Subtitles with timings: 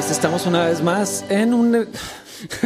[0.00, 1.86] pues estamos una vez más en un...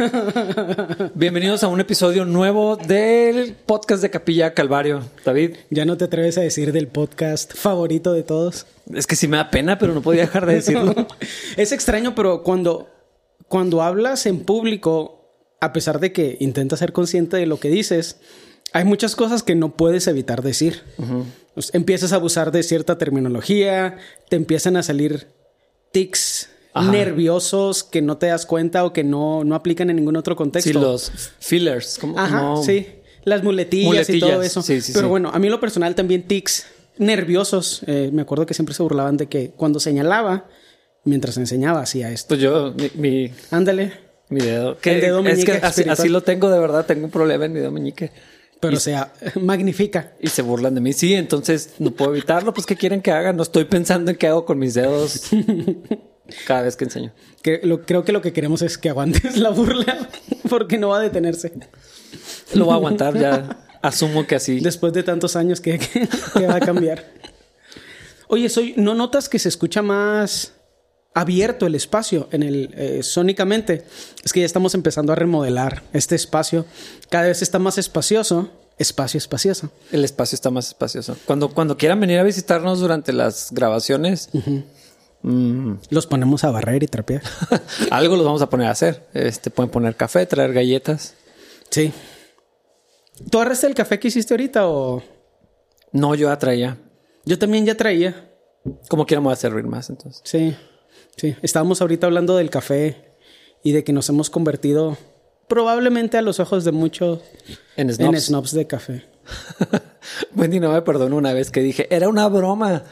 [1.15, 5.01] Bienvenidos a un episodio nuevo del podcast de Capilla Calvario.
[5.25, 5.57] David.
[5.69, 8.67] Ya no te atreves a decir del podcast favorito de todos.
[8.93, 10.95] Es que sí me da pena, pero no podía dejar de decirlo.
[11.57, 12.87] es extraño, pero cuando,
[13.49, 15.29] cuando hablas en público,
[15.59, 18.21] a pesar de que intentas ser consciente de lo que dices,
[18.71, 20.83] hay muchas cosas que no puedes evitar decir.
[21.73, 23.97] Empiezas a abusar de cierta terminología,
[24.29, 25.27] te empiezan a salir
[25.91, 30.35] tics nerviosos que no te das cuenta o que no, no aplican en ningún otro
[30.35, 30.69] contexto.
[30.69, 31.97] Sí, los fillers.
[31.99, 32.87] Como, Ajá, sí.
[33.23, 34.63] Las muletillas, y todo eso.
[34.93, 36.65] Pero bueno, a mí lo personal también tics
[36.97, 37.81] nerviosos.
[37.87, 40.47] Eh, me acuerdo que siempre se burlaban de que cuando señalaba,
[41.05, 42.29] mientras enseñaba, hacía esto.
[42.29, 43.31] Pues yo, mi...
[43.51, 43.93] Ándale.
[44.29, 44.77] Mi dedo.
[44.83, 45.53] El dedo meñique.
[45.53, 46.85] Es que así, así, lo tengo de verdad.
[46.85, 48.11] Tengo un problema en mi dedo meñique.
[48.59, 50.13] Pero o sea, magnifica.
[50.19, 50.93] Y se burlan de mí.
[50.93, 52.53] Sí, entonces no puedo evitarlo.
[52.53, 53.33] Pues, ¿qué quieren que haga?
[53.33, 55.29] No estoy pensando en qué hago con mis dedos
[56.45, 57.11] cada vez que enseño.
[57.41, 60.09] creo que lo que queremos es que aguantes la burla
[60.49, 61.53] porque no va a detenerse.
[62.53, 64.59] Lo va a aguantar, ya asumo que así.
[64.59, 65.79] Después de tantos años que,
[66.47, 67.05] va a cambiar.
[68.27, 70.53] Oye, soy, ¿no notas que se escucha más
[71.15, 73.85] abierto el espacio en el eh, sónicamente.
[74.23, 76.65] Es que ya estamos empezando a remodelar este espacio.
[77.09, 78.51] Cada vez está más espacioso.
[78.77, 79.71] Espacio espacioso.
[79.93, 81.15] El espacio está más espacioso.
[81.25, 84.29] Cuando, cuando quieran venir a visitarnos durante las grabaciones,
[85.27, 85.79] mm.
[85.89, 87.21] los ponemos a barrer y trapear.
[87.91, 89.07] Algo los vamos a poner a hacer.
[89.13, 91.15] Este, pueden poner café, traer galletas.
[91.69, 91.91] Sí.
[93.29, 95.03] ¿Tú agarraste el café que hiciste ahorita o...?
[95.91, 96.77] No, yo ya traía.
[97.25, 98.29] Yo también ya traía.
[98.89, 100.21] Como quiera me voy a servir más entonces.
[100.25, 100.55] Sí.
[101.17, 103.15] Sí, estábamos ahorita hablando del café
[103.63, 104.97] y de que nos hemos convertido
[105.47, 107.21] probablemente a los ojos de muchos
[107.77, 109.05] en snobs, de café.
[110.35, 112.83] Wendy no me perdonó una vez que dije, era una broma,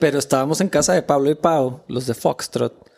[0.00, 2.90] pero estábamos en casa de Pablo y Pau, los de Foxtrot.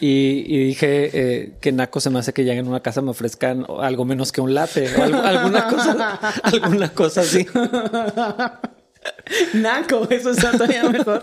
[0.00, 3.66] Y, dije eh, que Naco se me hace que lleguen a una casa me ofrezcan
[3.80, 7.46] algo menos que un latte o alguna cosa, alguna cosa así.
[9.54, 11.22] Naco, eso está todavía mejor.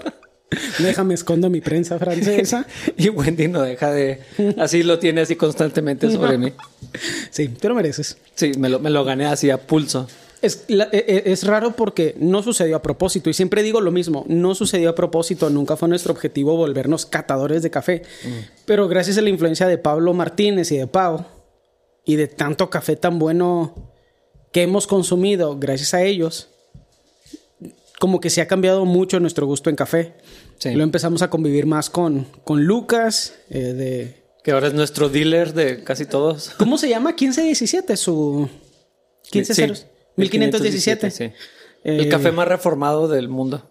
[0.79, 2.65] Déjame escondo mi prensa francesa.
[2.97, 4.21] y Wendy no deja de.
[4.57, 6.53] Así lo tiene así constantemente sobre mí.
[7.29, 8.17] Sí, te lo mereces.
[8.35, 10.07] Sí, me lo, me lo gané así a pulso.
[10.43, 13.29] Es, e, e, es, raro porque no sucedió a propósito.
[13.29, 15.49] Y siempre digo lo mismo: no sucedió a propósito.
[15.49, 18.03] Nunca fue nuestro objetivo volvernos catadores de café.
[18.23, 18.29] Mm.
[18.65, 21.25] Pero gracias a la influencia de Pablo Martínez y de Pau,
[22.05, 23.93] y de tanto café tan bueno
[24.51, 26.49] que hemos consumido, gracias a ellos,
[27.99, 30.13] como que se ha cambiado mucho nuestro gusto en café.
[30.65, 34.23] Lo empezamos a convivir más con, con Lucas, eh, de...
[34.43, 36.51] Que ahora es nuestro dealer de casi todos.
[36.57, 37.09] ¿Cómo se llama?
[37.11, 38.49] 1517, su...
[39.31, 39.85] 15 ceros.
[40.15, 41.11] 1517.
[41.11, 41.31] Sí.
[41.83, 43.69] el eh, café más reformado del mundo.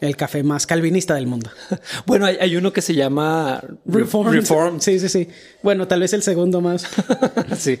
[0.00, 1.50] El café más calvinista del mundo.
[2.06, 4.80] bueno, hay, uno que se llama Reform.
[4.80, 5.28] Sí, sí, sí.
[5.62, 6.86] Bueno, tal vez el segundo más.
[7.58, 7.78] sí.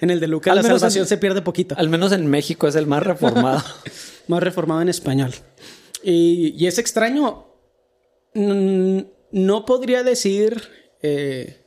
[0.00, 1.74] En el de Lucas la salvación se pierde poquito.
[1.78, 3.64] Al menos en México es el más reformado.
[4.28, 5.32] más reformado en español.
[6.02, 7.46] Y, es extraño.
[8.34, 10.62] No podría decir
[11.02, 11.57] eh,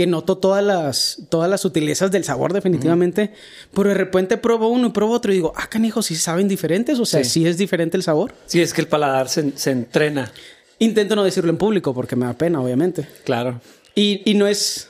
[0.00, 3.34] que noto todas las, todas las sutilezas del sabor, definitivamente.
[3.74, 6.98] Pero de repente pruebo uno y pruebo otro y digo, ah, canijo, si saben diferentes.
[6.98, 7.46] O sea, sí.
[7.46, 8.32] es diferente el sabor.
[8.46, 10.32] Sí, es que el paladar se, se, entrena.
[10.78, 13.06] Intento no decirlo en público porque me da pena, obviamente.
[13.24, 13.60] Claro.
[13.94, 14.88] Y, y no es.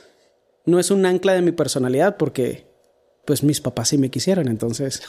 [0.65, 2.71] No es un ancla de mi personalidad porque
[3.25, 5.03] pues mis papás sí me quisieron, entonces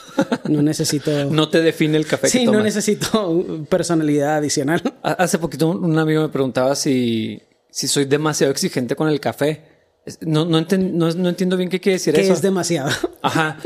[0.49, 1.31] no necesito...
[1.31, 2.27] no te define el café.
[2.27, 4.81] Sí, no necesito personalidad adicional.
[5.01, 9.72] Hace poquito un amigo me preguntaba si, si soy demasiado exigente con el café.
[10.21, 12.33] No, no, entiendo bien qué quiere decir eso.
[12.33, 12.89] es demasiado.
[13.21, 13.57] Ajá.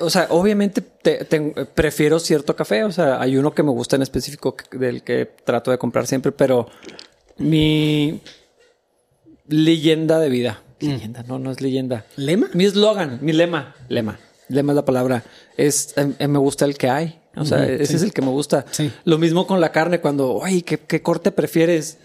[0.00, 0.82] O, sea, obviamente
[1.74, 2.84] prefiero cierto café.
[2.84, 6.30] O sea, hay uno que me gusta en específico del que trato de comprar siempre,
[6.30, 6.68] pero
[7.38, 8.20] mi
[9.46, 12.06] leyenda de vida Leyenda, no, no es leyenda.
[12.16, 12.48] ¿Lema?
[12.54, 14.18] Mi eslogan, mi lema, lema.
[14.48, 15.24] Lema es la palabra.
[15.56, 17.20] Es, em, em, me gusta el que hay.
[17.36, 18.64] O sea, ese es el que me gusta.
[19.04, 21.98] Lo mismo con la carne, cuando, ay, ¿qué, ¿qué, corte prefieres?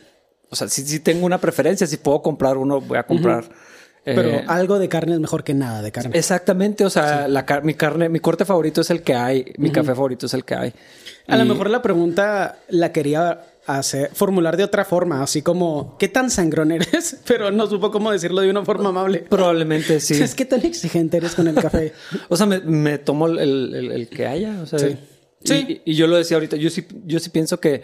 [0.49, 3.45] O sea, si, si, tengo una preferencia, si puedo comprar uno, voy a comprar.
[4.03, 6.17] Pero eh, algo de carne es mejor que nada de carne.
[6.17, 6.85] Exactamente.
[6.85, 9.53] O sea, la, mi carne, mi corte favorito es el que hay.
[9.57, 10.73] Mi café favorito es el que hay.
[11.27, 16.07] A lo mejor la pregunta la quería hacer, formular de otra forma, así como, ¿qué
[16.07, 17.17] tan sangrón eres?
[17.27, 19.19] Pero no supo cómo decirlo de una forma amable.
[19.19, 20.15] Probablemente sí.
[20.21, 21.93] Es que tan exigente eres con el café.
[22.29, 24.61] o sea, me, tomo el, que haya.
[24.61, 25.81] O sea, sí.
[25.85, 27.81] Y, yo lo decía ahorita, yo sí, yo sí pienso que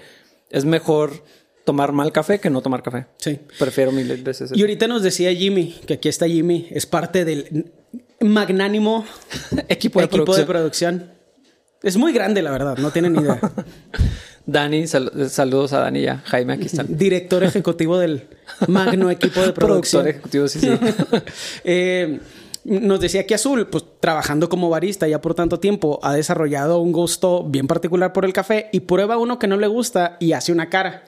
[0.49, 1.23] es mejor
[1.69, 3.05] tomar mal café que no tomar café.
[3.17, 3.37] Sí.
[3.59, 4.51] Prefiero mil veces.
[4.55, 7.71] Y ahorita nos decía Jimmy, que aquí está Jimmy, es parte del
[8.19, 9.05] magnánimo
[9.69, 11.11] equipo, de, equipo de producción.
[11.83, 13.39] Es muy grande, la verdad, no tienen ni idea.
[14.47, 16.23] Dani, sal- saludos a Dani ya.
[16.25, 16.87] Jaime, aquí están.
[16.97, 18.27] Director ejecutivo del
[18.67, 20.01] magno equipo de producción.
[20.01, 20.69] Productor ejecutivo, sí, sí.
[21.63, 22.19] Eh,
[22.63, 26.91] nos decía que Azul, pues trabajando como barista ya por tanto tiempo, ha desarrollado un
[26.91, 30.51] gusto bien particular por el café y prueba uno que no le gusta y hace
[30.51, 31.03] una cara.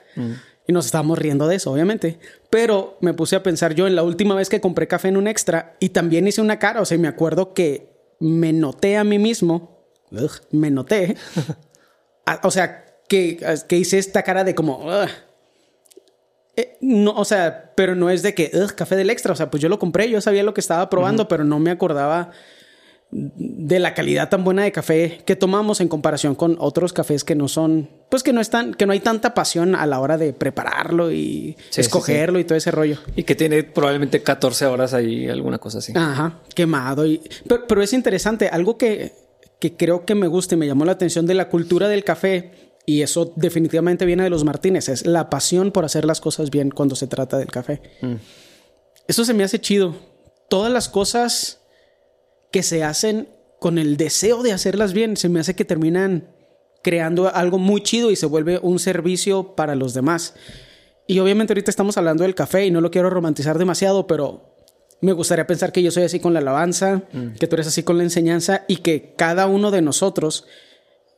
[0.66, 2.18] Y nos estábamos riendo de eso, obviamente.
[2.50, 5.26] Pero me puse a pensar yo en la última vez que compré café en un
[5.26, 6.80] extra y también hice una cara.
[6.80, 11.16] O sea, me acuerdo que me noté a mí mismo, ugh, me noté,
[12.26, 13.38] a- o sea, que,
[13.68, 14.78] que hice esta cara de como...
[14.86, 15.08] "Ugh".
[16.56, 19.32] Eh, no, o sea, pero no es de que "Ugh, café del extra.
[19.32, 21.70] O sea, pues yo lo compré, yo sabía lo que estaba probando, pero no me
[21.70, 22.30] acordaba
[23.12, 27.34] de la calidad tan buena de café que tomamos en comparación con otros cafés que
[27.34, 30.32] no son, pues que no están, que no hay tanta pasión a la hora de
[30.32, 32.98] prepararlo y sí, escogerlo y todo ese rollo.
[33.14, 35.92] Y que tiene probablemente 14 horas ahí, alguna cosa así.
[35.94, 37.06] Ajá, quemado.
[37.06, 39.12] Y, pero, pero es interesante, algo que,
[39.60, 42.72] que creo que me gusta y me llamó la atención de la cultura del café,
[42.86, 46.70] y eso definitivamente viene de los Martínez, es la pasión por hacer las cosas bien
[46.70, 47.80] cuando se trata del café.
[49.06, 49.94] Eso se me hace chido.
[50.48, 51.61] Todas las cosas
[52.52, 53.28] que se hacen
[53.58, 56.28] con el deseo de hacerlas bien, se me hace que terminan
[56.82, 60.34] creando algo muy chido y se vuelve un servicio para los demás.
[61.06, 64.54] Y obviamente ahorita estamos hablando del café y no lo quiero romantizar demasiado, pero
[65.00, 67.02] me gustaría pensar que yo soy así con la alabanza,
[67.38, 70.44] que tú eres así con la enseñanza y que cada uno de nosotros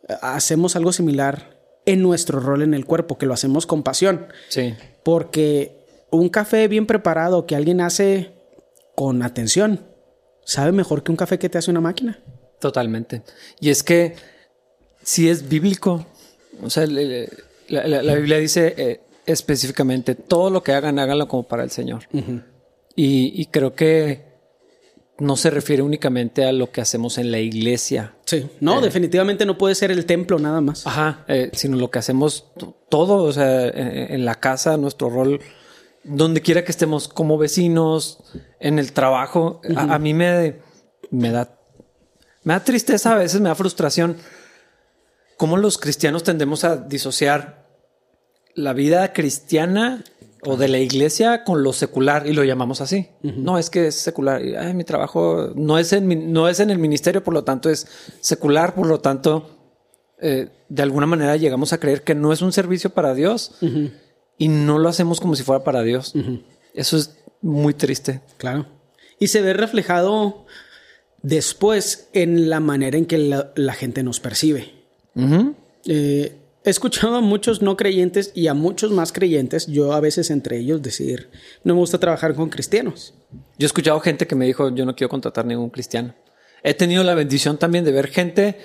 [0.08, 4.26] eh, hacemos algo similar en nuestro rol en el cuerpo, que lo hacemos con pasión.
[4.48, 4.75] Sí.
[5.02, 8.32] Porque un café bien preparado que alguien hace
[8.94, 9.94] con atención
[10.44, 12.19] sabe mejor que un café que te hace una máquina.
[12.61, 13.23] Totalmente.
[13.61, 14.14] Y es que
[15.02, 16.06] si es bíblico,
[16.62, 17.26] o sea, la,
[17.69, 22.05] la- la Biblia dice eh, específicamente, todo lo que hagan, háganlo como para el Señor.
[22.96, 24.32] y, y creo que
[25.19, 29.56] no se refiere únicamente a lo que hacemos en la iglesia, Sí, no, definitivamente no
[29.58, 30.87] puede ser el templo nada más.
[30.87, 32.46] Ajá, eh, sino lo que hacemos
[32.88, 35.41] todo, o sea, en, en la casa, nuestro rol,
[36.05, 38.19] donde quiera que estemos como vecinos,
[38.61, 40.56] en el trabajo, a, a mí me,
[41.11, 41.59] me da,
[42.43, 44.17] me da tristeza a veces, me da frustración,
[45.37, 47.67] cómo los cristianos tendemos a disociar
[48.55, 50.05] la vida cristiana
[50.47, 53.09] o de la iglesia con lo secular y lo llamamos así.
[53.23, 54.43] No, es que es secular.
[54.59, 57.71] Ay, mi trabajo no es, en, mi- no es en el ministerio, por lo tanto
[57.71, 57.87] es
[58.21, 59.49] secular, por lo tanto,
[60.21, 63.53] eh, de alguna manera llegamos a creer que no es un servicio para Dios
[64.38, 66.14] y no lo hacemos como si fuera para Dios.
[66.75, 68.20] Eso es muy triste.
[68.36, 68.66] Claro.
[69.19, 70.46] Y se ve reflejado
[71.22, 74.75] después en la manera en que la, la gente nos percibe.
[75.86, 80.31] Eh, he escuchado a muchos no creyentes y a muchos más creyentes, yo a veces
[80.31, 81.31] entre ellos decir,
[81.62, 83.14] no me gusta trabajar con cristianos.
[83.58, 86.14] Yo he escuchado gente que me dijo, yo no quiero contratar ningún cristiano.
[86.62, 88.58] He tenido la bendición también de ver gente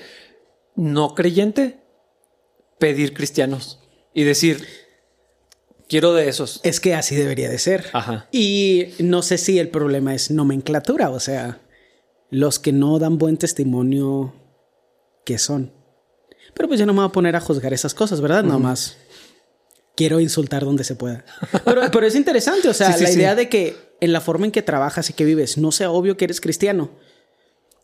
[0.76, 1.82] no creyente
[2.78, 3.80] pedir cristianos
[4.14, 4.66] y decir,
[5.90, 6.62] quiero de esos.
[6.64, 7.88] Es que así debería de ser.
[7.92, 8.28] Ajá.
[8.32, 11.60] Y no sé si el problema es nomenclatura, o sea,
[12.30, 14.34] los que no dan buen testimonio,
[15.26, 15.74] ¿qué son?
[16.54, 18.44] Pero pues yo no me voy a poner a juzgar esas cosas, ¿verdad?
[18.44, 18.98] Nada más
[19.96, 21.26] quiero insultar donde se pueda.
[21.66, 23.16] Pero, pero es interesante, o sea, Sí, sí, la sí.
[23.20, 26.16] idea de que en la forma en que trabajas y que vives no sea obvio
[26.16, 26.90] que eres cristiano.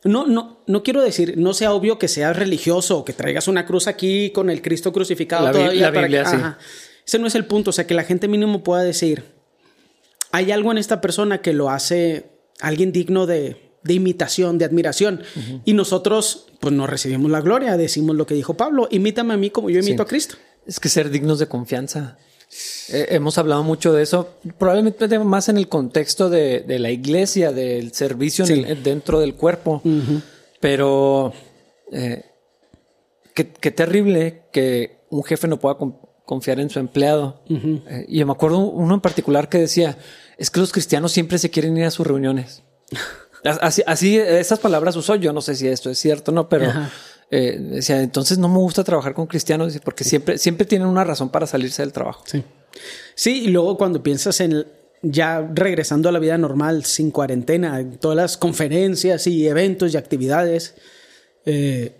[0.05, 3.65] No, no, no quiero decir, no sea obvio que seas religioso o que traigas una
[3.65, 6.29] cruz aquí con el Cristo crucificado La todavía la para Biblia, que-.
[6.37, 6.57] Ajá.
[7.05, 9.23] Ese no es el punto, o sea, que la gente mínimo pueda decir,
[10.31, 12.25] hay algo en esta persona que lo hace
[12.59, 15.21] alguien digno de, de imitación, de admiración.
[15.65, 19.49] Y nosotros, pues no recibimos la gloria, decimos lo que dijo Pablo, imítame a mí
[19.51, 20.01] como yo imito Sí.
[20.01, 20.35] a Cristo.
[20.65, 22.17] Es que ser dignos de confianza.
[22.89, 27.51] Eh, hemos hablado mucho de eso, probablemente más en el contexto de, de la iglesia,
[27.51, 29.81] del servicio el- dentro del cuerpo.
[30.59, 31.33] Pero
[31.91, 32.23] eh,
[33.33, 35.77] qué, qué terrible que un jefe no pueda
[36.25, 37.41] confiar en su empleado.
[37.49, 39.97] Eh, y me acuerdo uno en particular que decía,
[40.37, 42.63] es que los cristianos siempre se quieren ir a sus reuniones.
[43.61, 46.65] Así, así esas palabras usó yo, no sé si esto es cierto o no, pero
[46.65, 46.89] Ajá.
[47.29, 51.29] eh, decía, entonces no me gusta trabajar con cristianos porque siempre, siempre tienen una razón
[51.29, 52.23] para salirse del trabajo.
[52.25, 52.43] Sí.
[53.13, 54.65] Sí, y luego cuando piensas en
[55.03, 59.97] ya regresando a la vida normal, sin cuarentena, en todas las conferencias y eventos y
[59.97, 60.75] actividades,
[61.45, 61.95] eh,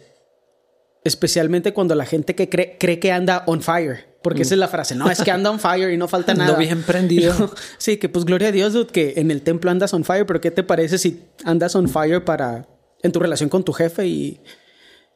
[1.03, 4.67] especialmente cuando la gente que cree, cree que anda on fire, porque esa es la
[4.67, 6.57] frase, no, es que anda on fire y no falta Ando nada.
[6.57, 7.51] bien prendido.
[7.77, 10.41] sí, que pues gloria a Dios, dude, que en el templo andas on fire, pero
[10.41, 12.67] ¿qué te parece si andas on fire para
[13.03, 14.41] en tu relación con tu jefe y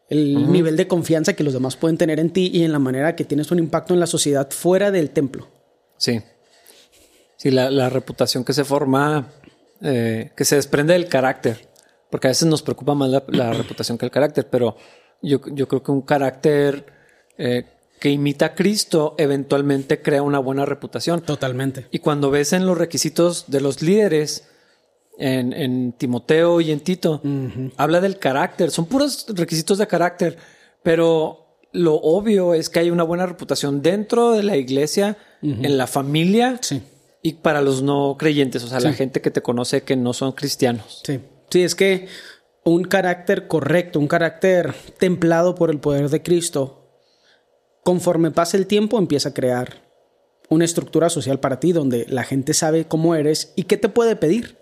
[0.09, 3.15] el nivel de confianza que los demás pueden tener en ti y en la manera
[3.15, 5.47] que tienes un impacto en la sociedad fuera del templo?
[5.97, 6.21] Sí.
[7.35, 9.27] Sí, la, la reputación que se forma,
[9.81, 11.67] eh, que se desprende del carácter,
[12.11, 14.75] porque a veces nos preocupa más la, la reputación que el carácter, pero
[15.23, 16.85] yo, yo creo que un carácter
[17.39, 17.65] eh,
[17.99, 21.21] que imita a Cristo eventualmente crea una buena reputación.
[21.21, 21.87] Totalmente.
[21.91, 24.45] Y cuando ves en los requisitos de los líderes,
[25.17, 27.21] en, en Timoteo y en Tito,
[27.75, 28.71] habla del carácter.
[28.71, 30.37] Son puros requisitos de carácter,
[30.81, 35.87] pero lo obvio es que hay una buena reputación dentro de la iglesia, en la
[35.87, 36.81] familia Sí.
[37.21, 40.31] y para los no creyentes, o sea, la gente que te conoce que no son
[40.31, 41.01] cristianos.
[41.05, 41.19] Sí.
[41.49, 42.07] Sí, es que
[42.63, 46.78] un carácter correcto, un carácter templado por el poder de Cristo,
[47.83, 49.89] conforme pasa el tiempo empieza a crear
[50.49, 54.15] una estructura social para ti donde la gente sabe cómo eres y qué te puede
[54.15, 54.57] pedir.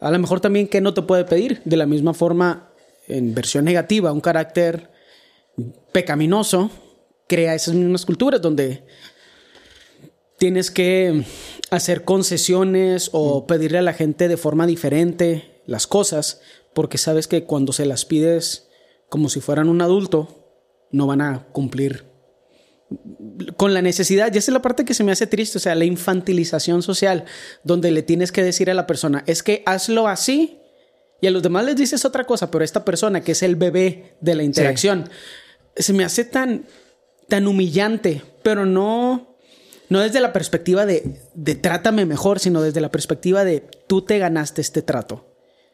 [0.00, 1.60] A lo mejor también qué no te puede pedir.
[1.64, 2.70] De la misma forma,
[3.06, 4.90] en versión negativa, un carácter
[5.92, 6.70] pecaminoso
[7.28, 8.84] crea esas mismas culturas donde
[10.38, 11.24] tienes que
[11.70, 16.40] hacer concesiones o pedirle a la gente de forma diferente las cosas
[16.74, 18.68] porque sabes que cuando se las pides
[19.08, 20.50] como si fueran un adulto
[20.90, 22.13] no van a cumplir
[23.56, 24.32] con la necesidad.
[24.32, 27.24] Y esa es la parte que se me hace triste, o sea, la infantilización social,
[27.62, 30.60] donde le tienes que decir a la persona, es que hazlo así,
[31.20, 34.16] y a los demás les dices otra cosa, pero esta persona, que es el bebé
[34.20, 35.08] de la interacción,
[35.76, 36.66] se me hace tan,
[37.28, 39.36] tan humillante, pero no,
[39.88, 44.18] no desde la perspectiva de, de trátame mejor, sino desde la perspectiva de tú te
[44.18, 45.24] ganaste este trato.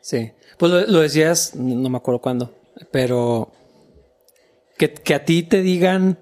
[0.01, 0.33] Sí.
[0.57, 2.55] Pues lo, lo decías, no me acuerdo cuándo,
[2.91, 3.51] pero
[4.79, 6.19] que, que a ti te digan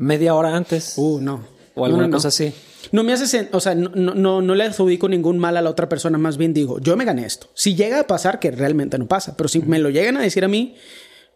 [0.00, 1.44] media hora antes Uh, no.
[1.74, 2.16] o alguna No, no, no.
[2.16, 2.52] cosa así.
[2.92, 5.70] No me hace, o sea, no, no, no, no le adjudico ningún mal a la
[5.70, 7.48] otra persona, más bien digo, yo me gané esto.
[7.54, 10.44] Si llega a pasar, que realmente no pasa, pero si me lo llegan a decir
[10.44, 10.74] a mí,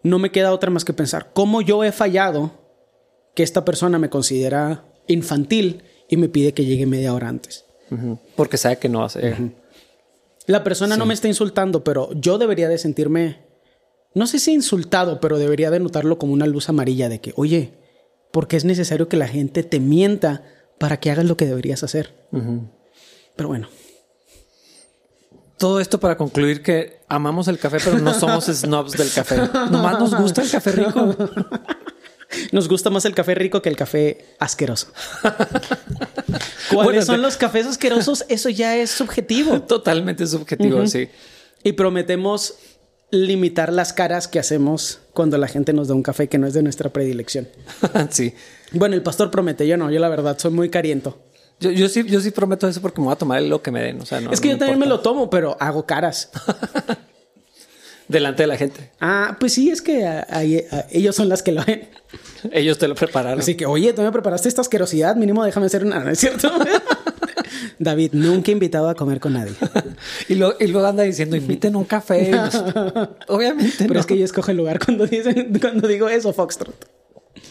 [0.03, 2.53] no me queda otra más que pensar cómo yo he fallado
[3.35, 7.65] que esta persona me considera infantil y me pide que llegue media hora antes.
[8.37, 9.53] Porque sabe que no hace.
[10.47, 13.45] La persona no me está insultando, pero yo debería de sentirme,
[14.15, 17.73] no sé si insultado, pero debería de notarlo como una luz amarilla de que, oye,
[18.35, 20.43] porque es necesario que la gente te mienta
[20.81, 22.13] para que hagas lo que deberías hacer.
[23.37, 23.69] Pero bueno,
[25.57, 29.37] Todo esto para concluir que amamos el café, pero no somos snobs del café.
[29.71, 31.15] Nomás nos gusta el café rico.
[32.51, 34.89] nos gusta más el café rico que el café asqueroso.
[35.23, 38.25] ¿Cuáles Bueno, son los cafés asquerosos?
[38.29, 39.63] Eso ya es subjetivo.
[39.63, 41.09] Totalmente subjetivo, sí.
[41.63, 42.57] Y prometemos
[43.15, 46.55] limitar las caras que hacemos cuando la gente nos da un café que no es
[46.55, 47.49] de nuestra predilección.
[48.11, 48.35] sí.
[48.73, 51.19] Bueno, el pastor promete, yo no, yo la verdad soy muy cariento.
[51.61, 53.81] Yo, yo sí, yo sí prometo eso porque me voy a tomar lo que me
[53.81, 54.01] den.
[54.01, 56.31] O sea, no, es que no yo también me lo tomo, pero hago caras.
[58.09, 58.91] Delante de la gente.
[59.01, 61.89] Ah, pues sí, es que a- ahí- a- ellos son las que lo ven.
[62.53, 63.39] Ellos te lo prepararon.
[63.41, 66.51] Así que, oye, tú me preparaste esta asquerosidad, mínimo déjame hacer una, ¿no es cierto?
[67.79, 69.55] David, nunca he invitado a comer con nadie.
[70.29, 72.33] Y, lo, y luego anda diciendo, inviten un café.
[73.29, 73.77] Obviamente.
[73.79, 74.01] Pero no.
[74.01, 76.89] es que yo escojo el lugar cuando, dicen, cuando digo eso, Foxtrot.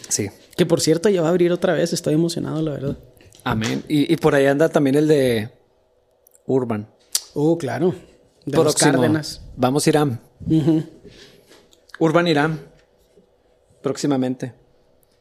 [0.08, 0.28] Sí.
[0.56, 1.92] Que por cierto, ya va a abrir otra vez.
[1.92, 2.98] Estoy emocionado, la verdad.
[3.44, 3.84] Amén.
[3.88, 5.50] Y, y por ahí anda también el de
[6.46, 6.88] Urban.
[7.34, 7.94] Uh, claro.
[8.44, 8.92] De los Próximo.
[8.92, 9.42] Cárdenas.
[9.56, 10.20] Vamos Irán.
[11.98, 12.60] Urban Irán.
[13.82, 14.54] Próximamente.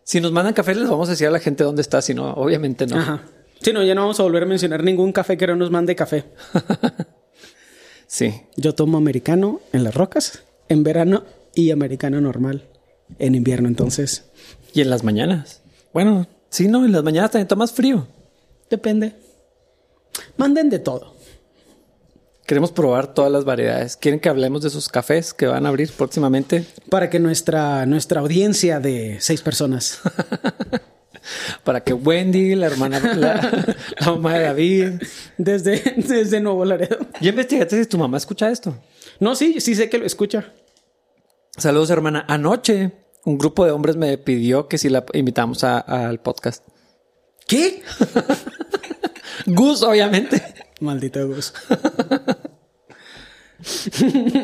[0.04, 2.02] Si nos mandan café, les vamos a decir a la gente dónde está.
[2.02, 2.98] Si no, obviamente no.
[2.98, 3.24] Ajá.
[3.64, 5.96] Sí, no, ya no vamos a volver a mencionar ningún café que no nos mande
[5.96, 6.26] café.
[8.06, 8.32] Sí.
[8.58, 11.24] Yo tomo americano en las rocas, en verano,
[11.56, 12.68] y americano normal
[13.20, 13.68] en invierno.
[13.68, 14.26] Entonces,
[14.74, 15.62] Y en las mañanas.
[15.94, 18.08] Bueno, sí, no, en las mañanas también tomas frío.
[18.70, 19.16] depende.
[20.38, 21.14] Manden de todo.
[22.46, 23.96] Queremos probar todas las variedades.
[23.96, 26.66] ¿Quieren que hablemos de sus cafés que van a abrir próximamente?
[26.90, 30.02] Para que nuestra, nuestra audiencia de seis personas
[31.64, 34.90] Para que Wendy, la hermana, la, la mamá de David.
[35.38, 36.98] desde, desde Nuevo Laredo.
[37.22, 38.76] Ya investigaste si tu mamá escucha esto.
[39.20, 40.52] No, sí, sí sé que lo escucha.
[41.58, 42.26] Saludos, hermana.
[42.28, 42.92] Anoche
[43.26, 46.64] un grupo de hombres me pidió que si la invitamos al podcast.
[47.48, 47.82] ¿Qué?
[49.46, 50.42] Gus, obviamente.
[50.80, 51.54] Maldito Gus.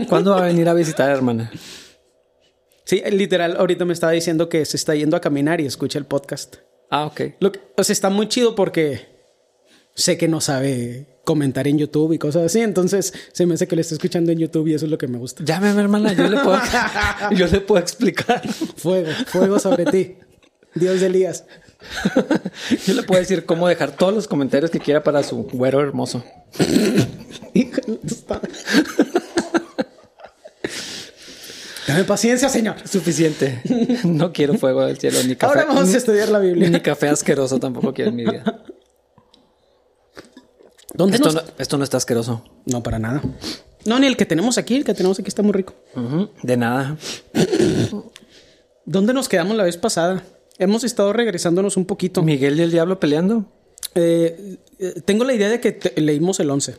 [0.07, 1.51] ¿Cuándo va a venir a visitar, hermana?
[2.85, 6.05] Sí, literal, ahorita me estaba diciendo que se está yendo a caminar y escucha el
[6.05, 6.57] podcast.
[6.89, 7.21] Ah, ok.
[7.39, 9.07] Lo que- o sea, está muy chido porque
[9.95, 12.59] sé que no sabe comentar en YouTube y cosas así.
[12.61, 15.07] Entonces se me hace que le está escuchando en YouTube y eso es lo que
[15.07, 15.43] me gusta.
[15.43, 16.13] Llámeme, hermana.
[16.13, 16.59] Yo le puedo,
[17.35, 18.41] yo le puedo explicar.
[18.77, 20.15] Fuego, fuego sobre ti.
[20.75, 21.45] Dios de Elías.
[22.85, 26.23] Yo le puedo decir cómo dejar todos los comentarios que quiera para su güero hermoso.
[27.53, 28.41] Híjole, está-
[31.89, 32.75] Dame paciencia, señor.
[32.87, 33.61] Suficiente.
[34.03, 35.45] No quiero fuego del cielo ni café.
[35.59, 36.69] Ahora vamos a estudiar la Biblia.
[36.69, 38.63] Ni café asqueroso tampoco quiero en mi vida.
[40.93, 42.43] ¿Dónde Esto nos- no, esto no está asqueroso.
[42.65, 43.21] No, para nada.
[43.85, 44.75] No, ni el que tenemos aquí.
[44.77, 45.73] El que tenemos aquí está muy rico.
[46.43, 46.97] De nada.
[48.85, 50.23] ¿Dónde nos quedamos la vez pasada?
[50.57, 52.21] Hemos estado regresándonos un poquito.
[52.23, 53.45] Miguel y el diablo peleando.
[53.95, 56.75] Eh, eh, tengo la idea de que leímos el 11.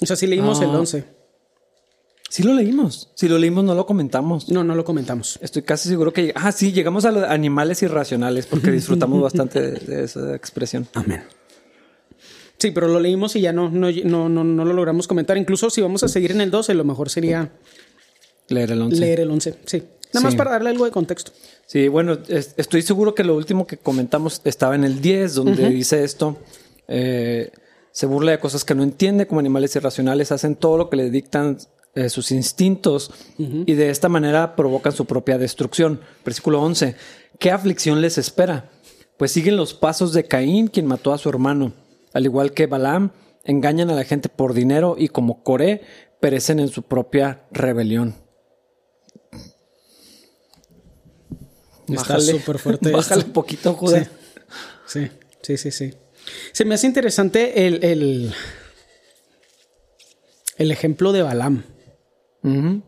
[0.00, 0.64] O sea, sí leímos Ah.
[0.64, 1.04] el 11.
[2.36, 3.08] Sí lo leímos.
[3.14, 4.50] Si lo leímos no lo comentamos.
[4.50, 5.38] No, no lo comentamos.
[5.40, 6.32] Estoy casi seguro que...
[6.34, 10.86] Ah, sí, llegamos a los animales irracionales porque disfrutamos bastante de, de esa expresión.
[10.92, 11.22] Amén.
[12.58, 15.38] Sí, pero lo leímos y ya no, no, no, no, no lo logramos comentar.
[15.38, 17.52] Incluso si vamos a seguir en el 12, lo mejor sería
[18.48, 19.00] Leer el 11.
[19.00, 19.54] leer el 11.
[19.64, 19.82] Sí.
[20.12, 21.32] Nada más para darle algo de contexto.
[21.64, 25.70] Sí, bueno, es- estoy seguro que lo último que comentamos estaba en el 10, donde
[25.70, 26.36] dice esto.
[26.86, 27.50] eh,
[27.92, 31.08] se burla de cosas que no entiende como animales irracionales, hacen todo lo que le
[31.08, 31.56] dictan
[31.96, 36.02] eh, sus instintos y de esta manera provocan su propia destrucción.
[36.26, 36.94] Versículo 11.
[37.38, 38.70] ¿Qué aflicción les espera?
[39.16, 41.72] Pues siguen los pasos de Caín, quien mató a su hermano.
[42.12, 43.12] Al igual que Balaam,
[43.44, 45.80] engañan a la gente por dinero y como Coré,
[46.20, 48.14] perecen en su propia rebelión.
[51.88, 53.28] Está súper fuerte Bájale esto.
[53.28, 54.06] un poquito, Judá.
[54.86, 55.08] Sí,
[55.40, 55.94] sí, sí, sí.
[56.52, 58.34] Se me hace interesante el, el,
[60.58, 61.64] el ejemplo de Balaam.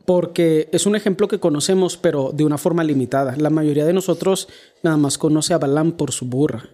[0.04, 3.34] Porque es un ejemplo que conocemos, pero de una forma limitada.
[3.36, 4.48] La mayoría de nosotros
[4.82, 6.68] nada más conoce a Balaam por su burra.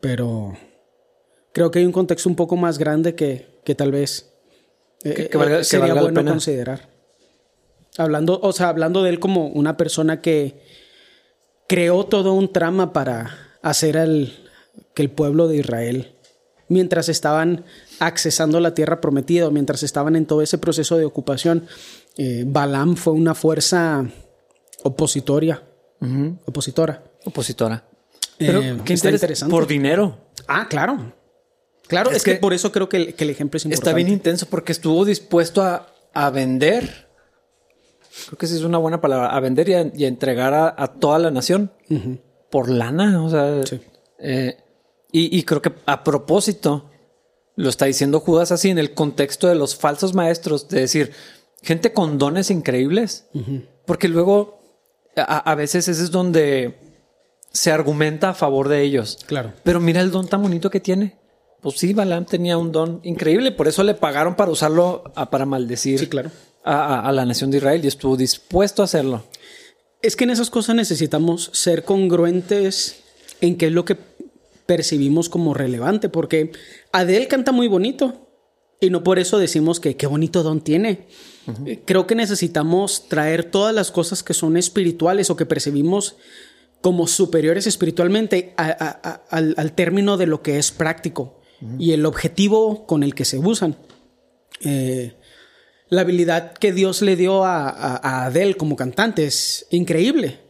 [0.00, 0.56] Pero
[1.52, 4.32] creo que hay un contexto un poco más grande que, que tal vez
[5.02, 6.30] eh, Que- que valga- eh, sería bueno pena.
[6.32, 6.88] considerar.
[7.96, 10.60] Hablando, o sea, hablando de él como una persona que
[11.68, 14.32] creó todo un trama para hacer al,
[14.94, 16.13] que el pueblo de Israel,
[16.68, 17.64] mientras estaban
[18.00, 21.66] accesando la tierra prometida, o mientras estaban en todo ese proceso de ocupación,
[22.16, 24.04] eh, Balaam fue una fuerza
[24.82, 25.62] opositoria,
[26.46, 27.02] opositora.
[27.24, 27.84] Opositora.
[28.38, 29.50] Pero Eh, qué está interes- interesante.
[29.50, 30.18] Por dinero.
[30.46, 31.12] Ah, claro.
[31.86, 33.88] Claro, Es es, que, que por eso creo que el, que el ejemplo es importante.
[33.90, 37.08] Está bien intenso porque estuvo dispuesto a, a vender.
[38.26, 39.28] Creo que esa es una buena palabra.
[39.34, 41.70] A vender y a, y a entregar a, a toda la nación
[42.50, 43.22] por lana.
[43.22, 43.80] O sea, Sí.
[44.18, 44.56] eh,
[45.16, 46.90] y, y creo que a propósito
[47.56, 51.12] lo está diciendo Judas así en el contexto de los falsos maestros, de decir
[51.62, 53.26] gente con dones increíbles,
[53.86, 54.58] porque luego
[55.16, 56.74] a, a veces ese es donde
[57.52, 59.18] se argumenta a favor de ellos.
[59.26, 59.52] Claro.
[59.62, 61.16] Pero mira el don tan bonito que tiene.
[61.62, 65.46] Pues sí, Balaam tenía un don increíble, por eso le pagaron para usarlo a- para
[65.46, 66.30] maldecir Sí, claro.
[66.64, 69.22] a, a- a la nación de Israel y estuvo dispuesto a hacerlo.
[70.02, 72.96] Es que en esas cosas necesitamos ser congruentes
[73.40, 73.96] en qué es lo que
[74.66, 76.52] percibimos como relevante, porque
[76.92, 78.28] Adele canta muy bonito
[78.80, 81.06] y no por eso decimos que qué bonito don tiene.
[81.66, 86.16] Eh, Creo que necesitamos traer todas las cosas que son espirituales o que percibimos
[86.80, 91.40] como superiores espiritualmente a- a- a- al, al término de lo que es práctico
[91.78, 93.76] y el objetivo con el que se usan.
[94.60, 95.14] Eh,
[95.88, 100.40] la habilidad que Dios le dio a Adele como cantante es increíble.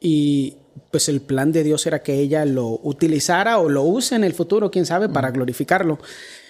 [0.00, 0.58] Y
[0.90, 4.34] pues el plan de Dios era que ella lo utilizara o lo use en el
[4.34, 5.98] futuro, quién sabe, para glorificarlo.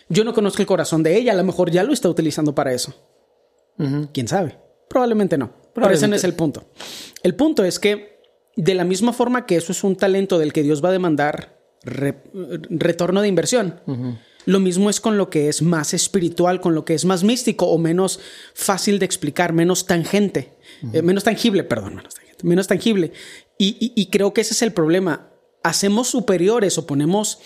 [0.08, 2.72] Yo no conozco el corazón de ella, a lo mejor ya lo está utilizando para
[2.72, 2.94] eso.
[4.12, 4.58] ¿Quién sabe?
[4.88, 5.50] Probablemente no.
[5.74, 6.64] Pero ese no es el punto.
[7.22, 8.20] El punto es que
[8.56, 11.58] de la misma forma que eso es un talento del que Dios va a demandar
[11.82, 12.22] re-
[12.70, 13.80] retorno de inversión,
[14.46, 17.66] lo mismo es con lo que es más espiritual, con lo que es más místico
[17.66, 18.20] o menos
[18.54, 20.52] fácil de explicar, menos tangente,
[20.92, 23.12] eh, menos tangible, perdón, menos menos tangible.
[23.58, 25.28] Y, y- y creo que ese es el problema.
[25.62, 27.38] Hacemos superiores o ponemos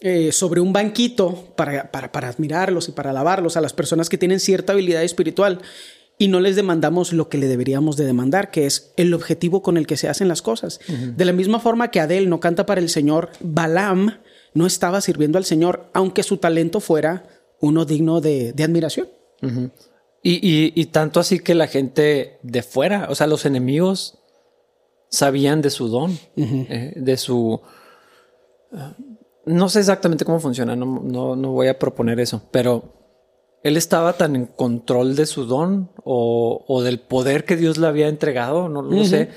[0.00, 4.18] eh, sobre un banquito para, para, para admirarlos y para alabarlos a las personas que
[4.18, 5.60] tienen cierta habilidad espiritual
[6.18, 9.76] y no les demandamos lo que le deberíamos de demandar, que es el objetivo con
[9.76, 10.78] el que se hacen las cosas.
[11.16, 14.20] De la misma forma que Adele no canta para el Señor, Balaam
[14.52, 17.24] no estaba sirviendo al Señor, aunque su talento fuera
[17.60, 19.08] uno digno de, de admiración.
[20.22, 24.18] Y, y- y tanto así que la gente de fuera, o sea, los enemigos
[25.08, 27.60] sabían de su don, eh, de su...
[28.72, 28.94] ah,
[29.46, 32.94] no sé exactamente cómo funciona, no, no, no voy a proponer eso, pero
[33.62, 37.86] él estaba tan en control de su don o, o del poder que Dios le
[37.86, 39.30] había entregado, no lo sé,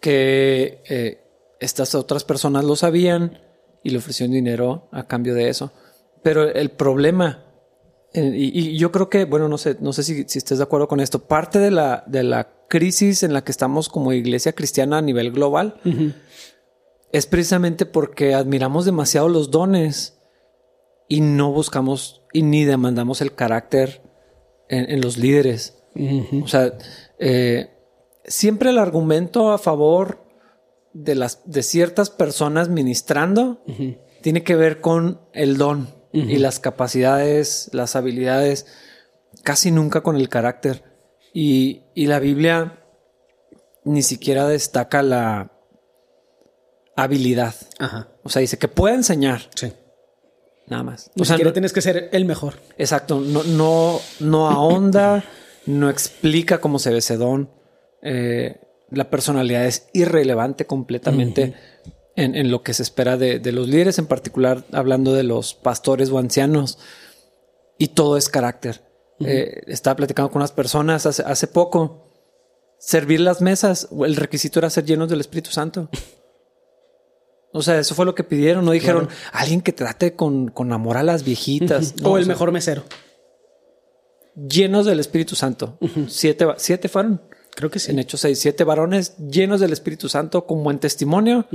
[0.00, 1.18] que eh,
[1.60, 3.40] estas otras personas lo sabían
[3.82, 5.72] y le ofrecieron dinero a cambio de eso.
[6.22, 7.47] Pero el problema eh,
[8.14, 10.88] Y, y yo creo que, bueno, no sé, no sé si, si estés de acuerdo
[10.88, 11.26] con esto.
[11.26, 15.32] Parte de la, de la crisis en la que estamos como iglesia cristiana a nivel
[15.32, 15.80] global
[17.12, 20.20] es precisamente porque admiramos demasiado los dones
[21.08, 24.02] y no buscamos y ni demandamos el carácter
[24.68, 25.82] en, en los líderes.
[26.42, 26.74] O sea,
[27.18, 27.70] eh,
[28.24, 30.24] siempre el argumento a favor
[30.92, 33.62] de las de ciertas personas ministrando
[34.22, 38.66] tiene que ver con el don y las capacidades, las habilidades,
[39.44, 40.82] casi nunca con el carácter.
[41.34, 42.82] Y, y la Biblia
[43.84, 45.52] ni siquiera destaca la,
[46.96, 47.54] habilidad.
[47.78, 48.08] Ajá.
[48.24, 49.72] O sea, dice que puede enseñar, Sí.
[50.66, 51.10] nada más.
[51.14, 52.54] Ni O sea, siquiera no- tienes que ser el mejor.
[52.76, 55.24] exacto, no, no, no ahonda,
[55.66, 57.50] no explica cómo se ve ese don.
[58.02, 61.54] Eh, la personalidad es irrelevante completamente
[62.18, 65.54] en, en lo que se espera de, de los líderes, en particular hablando de los
[65.54, 66.78] pastores o ancianos.
[67.78, 68.82] Y todo es carácter.
[69.20, 72.10] Eh, estaba platicando con unas personas hace, hace poco.
[72.78, 75.88] Servir las mesas, el requisito era ser llenos del Espíritu Santo.
[77.50, 78.66] O sea, eso fue lo que pidieron.
[78.66, 81.94] No dijeron alguien que trate con, con amor a las viejitas.
[82.02, 82.84] No, o el sea, mejor mesero.
[84.36, 85.78] Llenos del Espíritu Santo.
[86.08, 87.22] siete, siete fueron.
[87.56, 87.90] Creo que sí.
[87.90, 91.46] En Hechos 6, siete varones llenos del Espíritu Santo con buen testimonio.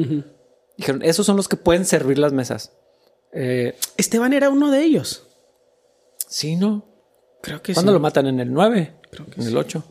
[0.78, 2.72] Dijeron, esos son los que pueden servir las mesas.
[3.32, 5.24] Eh, Esteban era uno de ellos.
[6.28, 6.86] sí, ¿no?
[7.42, 7.94] Creo que ¿Cuándo sí.
[7.94, 8.28] lo matan?
[8.28, 8.94] ¿En el 9?
[9.12, 9.84] Creo que en el 8.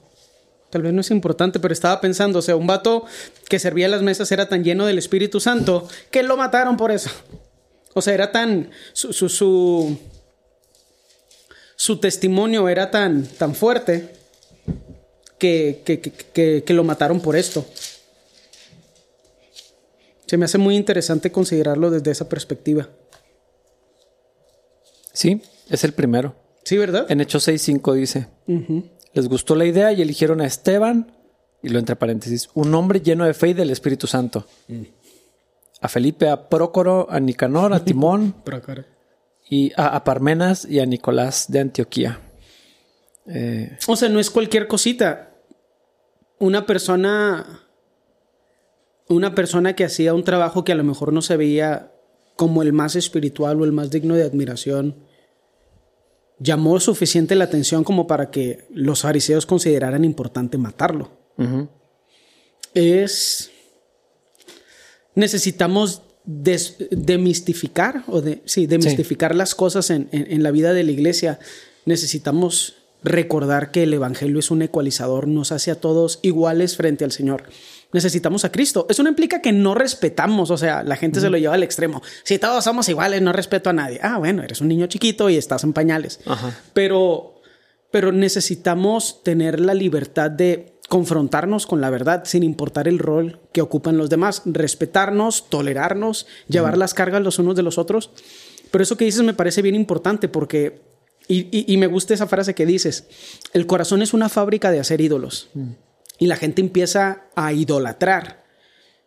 [0.70, 3.04] Tal vez no es importante, pero estaba pensando, o sea, un vato
[3.48, 7.10] que servía las mesas era tan lleno del Espíritu Santo que lo mataron por eso.
[7.92, 9.98] O sea, era tan su su, su,
[11.76, 14.14] su testimonio era tan tan fuerte
[15.38, 17.66] que, que, que- que lo mataron por esto.
[20.32, 22.88] Se me hace muy interesante considerarlo desde esa perspectiva.
[25.12, 26.34] Sí, es el primero.
[26.64, 27.04] Sí, ¿verdad?
[27.10, 28.28] En Hechos 6, 5 dice,
[29.12, 31.12] les gustó la idea y eligieron a Esteban,
[31.62, 34.46] y lo entre paréntesis, un hombre lleno de fe y del Espíritu Santo.
[35.82, 38.34] A Felipe, a Prócoro, a Nicanor, a Timón
[39.50, 42.20] y a, a Parmenas y a Nicolás de Antioquía.
[43.26, 45.34] Eh, O sea, no es cualquier cosita.
[46.38, 47.61] Una persona.
[49.08, 51.92] Una persona que hacía un trabajo que a lo mejor no se veía
[52.36, 54.96] como el más espiritual o el más digno de admiración.
[56.38, 61.10] Llamó suficiente la atención como para que los fariseos consideraran importante matarlo.
[62.74, 63.50] Es.
[65.14, 70.84] Necesitamos des- demistificar o de sí, demistificar las cosas en, en- en la vida de
[70.84, 71.38] la iglesia.
[71.84, 77.12] Necesitamos recordar que el evangelio es un ecualizador, nos hace a todos iguales frente al
[77.12, 77.44] Señor.
[77.92, 78.86] Necesitamos a Cristo.
[78.88, 82.02] Eso no implica que no respetamos, o sea, la gente se lo lleva al extremo.
[82.24, 84.00] Si todos somos iguales, no respeto a nadie.
[84.02, 86.20] Ah, bueno, eres un niño chiquito y estás en pañales.
[86.26, 86.58] Ajá.
[86.72, 87.42] Pero,
[87.90, 93.62] pero necesitamos tener la libertad de confrontarnos con la verdad sin importar el rol que
[93.62, 98.10] ocupan los demás, respetarnos, tolerarnos, llevar las cargas los unos de los otros.
[98.70, 100.80] Pero eso que dices me parece bien importante porque,
[101.28, 103.06] y, y- y me gusta esa frase que dices,
[103.52, 105.48] el corazón es una fábrica de hacer ídolos
[106.22, 108.44] y la gente empieza a idolatrar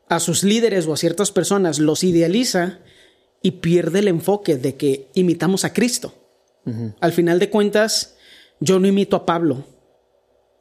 [0.09, 2.79] a sus líderes o a ciertas personas, los idealiza
[3.41, 6.13] y pierde el enfoque de que imitamos a Cristo.
[6.99, 8.17] Al final de cuentas,
[8.59, 9.63] yo no imito a Pablo,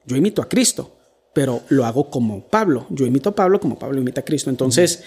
[0.06, 0.96] yo imito a Cristo,
[1.32, 2.86] pero lo hago como Pablo.
[2.90, 4.48] Yo imito a Pablo como Pablo imita a Cristo.
[4.48, 5.02] Entonces,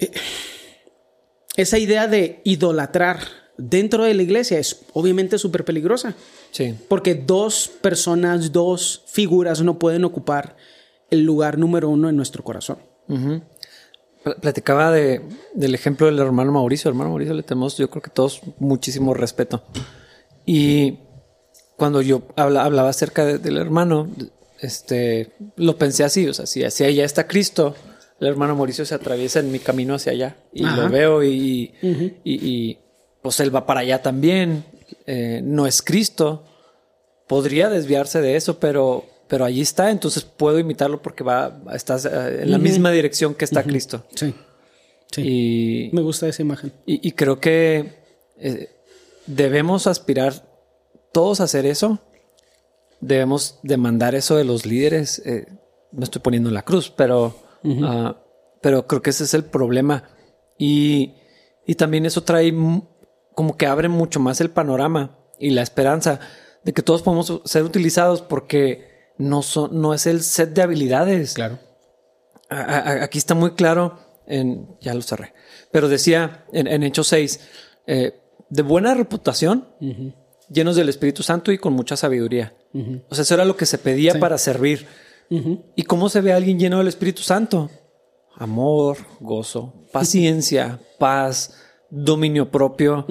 [0.00, 0.10] eh,
[1.54, 3.20] esa idea de idolatrar
[3.56, 6.14] dentro de la iglesia es obviamente súper peligrosa,
[6.50, 6.74] Sí.
[6.88, 10.56] porque dos personas, dos figuras no pueden ocupar
[11.10, 12.78] el lugar número uno en nuestro corazón.
[13.08, 13.42] Ujú.
[14.24, 15.20] Pl- Platicaba de,
[15.54, 16.88] del ejemplo del hermano Mauricio.
[16.88, 19.62] Hermano Mauricio le tenemos, yo creo que todos, muchísimo respeto.
[20.46, 20.98] Y
[21.76, 24.08] cuando yo habla- hablaba acerca de- del hermano,
[24.60, 27.74] este, lo pensé así, o sea, si hacia allá está Cristo,
[28.20, 30.76] el hermano Mauricio se atraviesa en mi camino hacia allá y Ajá.
[30.82, 32.78] lo veo y, y, y,
[33.24, 34.64] pues él va para allá también.
[35.06, 36.44] Eh, no es Cristo,
[37.26, 42.42] podría desviarse de eso, pero, pero allí está, entonces puedo imitarlo porque va, estás eh,
[42.42, 44.04] en la misma dirección que está Cristo.
[44.14, 44.34] Sí.
[45.10, 45.22] Sí.
[45.22, 46.72] Y, Me gusta esa imagen.
[46.86, 47.94] y- y creo que
[48.38, 48.68] eh,
[49.26, 50.46] debemos aspirar
[51.12, 52.00] todos a hacer eso.
[53.00, 55.22] Debemos demandar eso de los líderes.
[55.24, 55.46] Eh,
[55.92, 57.36] no estoy poniendo en la cruz, pero,
[57.82, 58.16] ah,
[58.60, 60.10] pero creo que ese es el problema.
[60.58, 61.14] Y,
[61.66, 62.52] y también eso trae
[63.34, 66.20] como que abre mucho más el panorama y la esperanza
[66.64, 71.34] de que todos podemos ser utilizados porque no, son, no es el set de habilidades.
[71.34, 71.58] Claro.
[72.48, 75.34] A- a- aquí está muy claro, en, ya lo cerré,
[75.70, 77.40] pero decía en, en Hechos 6,
[77.86, 79.68] eh, de buena reputación,
[80.48, 82.54] llenos del Espíritu Santo y con mucha sabiduría.
[83.08, 84.86] O sea, eso era lo que se pedía para servir.
[85.74, 87.70] ¿Y cómo se ve a alguien lleno del Espíritu Santo?
[88.36, 91.54] Amor, gozo, paciencia, paz,
[91.90, 93.04] dominio propio.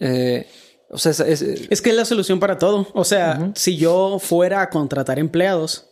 [0.00, 0.46] Eh,
[0.90, 2.86] o sea, es- es- Es que es la solución para todo.
[2.94, 5.90] O sea, si yo fuera a contratar empleados,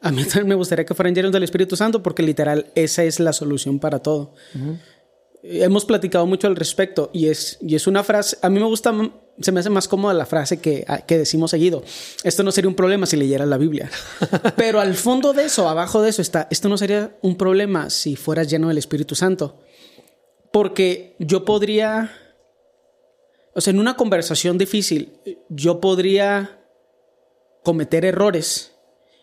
[0.00, 3.20] a mí también me gustaría que fueran llenos del Espíritu Santo porque literal esa es
[3.20, 4.34] la solución para todo.
[5.42, 8.94] Hemos platicado mucho al respecto y es, y es una frase, a mí me gusta
[9.40, 11.82] se me hace más cómoda la frase que, que decimos seguido.
[12.22, 13.90] Esto no sería un problema si leyeras la Biblia.
[14.56, 18.14] Pero al fondo de eso, abajo de eso está, esto no sería un problema si
[18.16, 19.58] fueras lleno del Espíritu Santo.
[20.54, 22.12] Porque yo podría,
[23.54, 26.60] o sea, en una conversación difícil, yo podría
[27.64, 28.70] cometer errores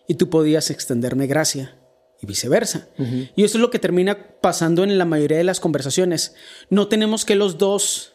[0.06, 1.78] y tú podías extenderme gracia
[2.20, 2.90] y viceversa.
[3.34, 6.34] Y eso es lo que termina pasando en la mayoría de las conversaciones.
[6.68, 8.12] No tenemos que los dos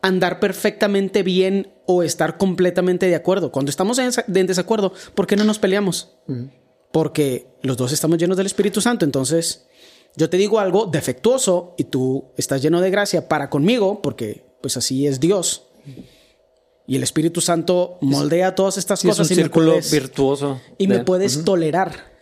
[0.00, 3.50] andar perfectamente bien o estar completamente de acuerdo.
[3.50, 6.18] Cuando estamos en, desacuerdo, ¿por qué no nos peleamos?
[6.92, 9.04] Porque los dos estamos llenos del Espíritu Santo.
[9.04, 9.66] Entonces,
[10.16, 14.76] yo te digo algo defectuoso y tú estás lleno de gracia para conmigo, porque pues
[14.76, 15.66] así es Dios.
[16.86, 19.26] Y el Espíritu Santo moldea todas estas cosas.
[19.26, 20.60] Es un círculo virtuoso.
[20.78, 22.12] Y me puedes tolerar.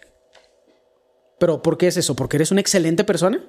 [1.38, 2.14] Pero ¿por qué es eso?
[2.14, 3.44] ¿Porque eres una excelente persona?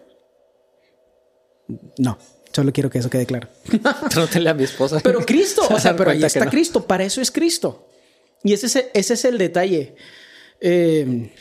[1.97, 2.17] No.
[2.51, 3.47] Solo quiero que eso quede claro.
[4.11, 4.99] Pregúntale a mi esposa.
[5.03, 7.87] Pero Cristo, o sea, pero ahí está Cristo, para eso es Cristo.
[8.43, 9.95] Y ese es, ese es el detalle.
[10.59, 11.31] Eh,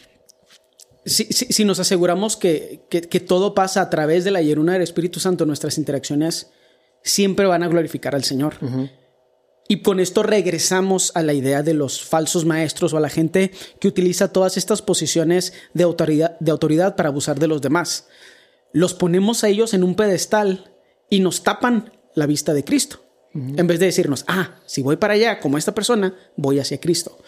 [1.04, 2.80] si, nos aseguramos que,
[3.26, 6.50] todo pasa a través de la llenura del Espíritu Santo, nuestras interacciones
[7.02, 8.54] siempre van a glorificar al Señor.
[9.68, 13.52] Y con esto regresamos a la idea de los falsos maestros o a la gente
[13.80, 18.06] que utiliza todas estas posiciones de autoridad, de autoridad para abusar de los demás.
[18.72, 20.72] Los ponemos a ellos en un pedestal
[21.08, 23.00] y nos tapan la vista de Cristo.
[23.34, 27.18] En vez de decirnos, ah, si voy para allá como esta persona, voy hacia Cristo.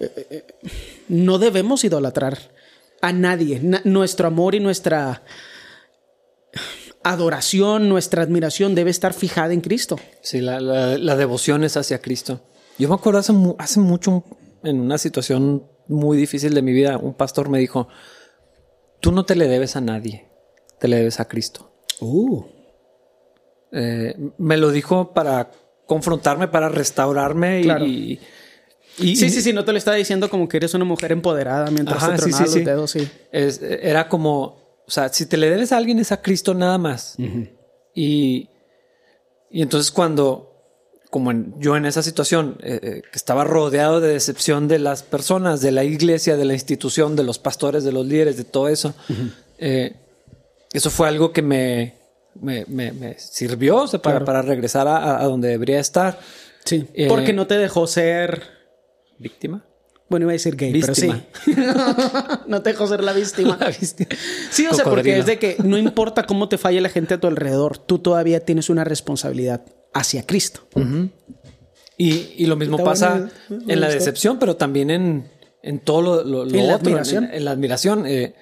[0.00, 0.44] Eh, eh, eh,
[1.06, 2.50] no debemos idolatrar
[3.04, 3.60] a nadie.
[3.84, 5.22] nuestro amor y nuestra
[7.02, 9.98] adoración, nuestra admiración debe estar fijada en Cristo.
[10.22, 12.40] Sí, la, devoción es hacia Cristo.
[12.78, 14.24] Yo me acuerdo hace, hace mucho,
[14.62, 17.88] en una situación muy difícil de mi vida, un pastor me dijo,
[19.00, 20.26] tú no te le debes a nadie,
[20.80, 21.72] te le debes a Cristo.
[22.00, 22.42] Uh.
[23.70, 25.50] Eh, me lo dijo para
[25.86, 28.18] confrontarme, para restaurarme y,
[28.96, 31.98] sí, sí, sí, no te lo estaba diciendo como que eres una mujer empoderada mientras
[31.98, 33.08] te tronaba los dedos, sí.
[33.30, 37.16] era como, o sea, si te le debes a alguien es a Cristo nada más.
[37.94, 38.48] y,
[39.50, 40.52] y entonces cuando,
[41.10, 45.60] como yo en esa situación, eh, eh, que estaba rodeado de decepción de las personas,
[45.60, 48.94] de la iglesia, de la institución, de los pastores, de los líderes, de todo eso,
[49.58, 51.94] eso fue algo que me,
[52.40, 56.18] me, me, sirvió para, para, regresar a, donde debería estar.
[56.64, 56.86] Sí.
[56.94, 58.42] Eh, porque no te dejó ser
[59.18, 59.64] víctima.
[60.08, 61.10] Bueno, iba a decir gay, pero sí.
[62.46, 63.58] no te dejó ser la víctima.
[64.50, 67.20] Sí, o sea, porque es de que no importa cómo te falle la gente a
[67.20, 70.68] tu alrededor, tú todavía tienes una responsabilidad hacia Cristo.
[71.96, 75.30] y, lo mismo pasa en la decepción, pero también en,
[75.62, 77.28] en todo lo, lo, ¿En, la admiración?
[77.32, 78.06] En, la admiración.
[78.06, 78.34] Eh,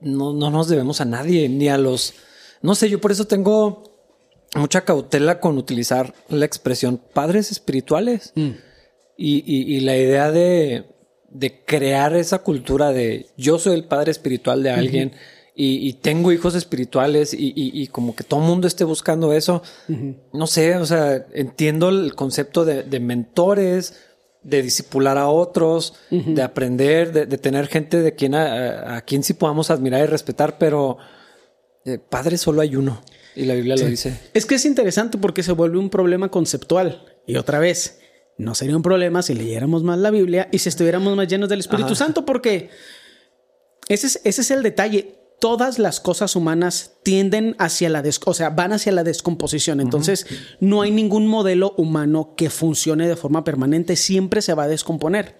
[0.00, 2.14] no, no nos debemos a nadie, ni a los
[2.62, 3.82] no sé, yo por eso tengo
[4.54, 8.50] mucha cautela con utilizar la expresión padres espirituales mm.
[9.20, 10.84] Y, la idea de,
[11.66, 15.12] crear esa cultura de yo soy el padre espiritual de alguien
[15.54, 19.62] y, tengo hijos espirituales y, como que todo el mundo esté buscando eso.
[20.32, 23.94] No sé, o sea, entiendo el concepto de, mentores,
[24.42, 29.70] de disipular a otros, de aprender, de, tener gente de quien a, quien sí podamos
[29.70, 30.96] admirar y respetar, pero
[31.84, 33.02] eh, padre solo hay uno.
[33.36, 34.18] Y la Biblia lo dice.
[34.34, 37.04] Es que es interesante porque se vuelve un problema conceptual.
[37.26, 37.99] Y otra vez,
[38.40, 41.60] no sería un problema si leyéramos más la Biblia y si estuviéramos más llenos del
[41.60, 42.70] Espíritu Santo, porque
[43.88, 45.16] ese es, ese es el detalle.
[45.40, 49.80] Todas las cosas humanas tienden hacia la o sea, van hacia la descomposición.
[49.80, 50.26] Entonces,
[50.60, 55.38] no hay ningún modelo humano que funcione de forma permanente, siempre se va a descomponer.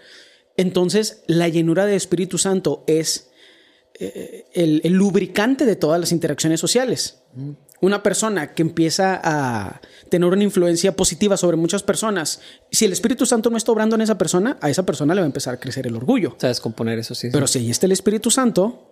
[0.56, 3.30] Entonces, la llenura del Espíritu Santo es
[4.52, 7.22] el, lubricante de todas las interacciones sociales.
[7.80, 12.40] Una persona que empieza a tener una influencia positiva sobre muchas personas,
[12.70, 15.24] si el Espíritu Santo no está obrando en esa persona, a esa persona le va
[15.24, 16.34] a empezar a crecer el orgullo.
[16.36, 17.30] O sea, descomponer eso sí.
[17.32, 18.90] Pero si ahí está el Espíritu Santo,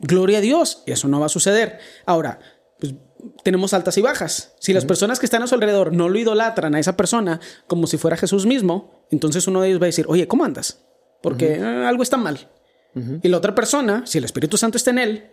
[0.00, 1.78] gloria a Dios, eso no va a suceder.
[2.06, 2.38] Ahora,
[2.78, 2.94] pues
[3.42, 4.54] tenemos altas y bajas.
[4.60, 7.86] Si las personas que están a su alrededor no lo idolatran a esa persona como
[7.86, 10.84] si fuera Jesús mismo, entonces uno de ellos va a decir, oye, ¿cómo andas?
[11.22, 12.48] Porque eh, algo está mal.
[13.22, 15.30] Y la otra persona, si el Espíritu Santo está en él,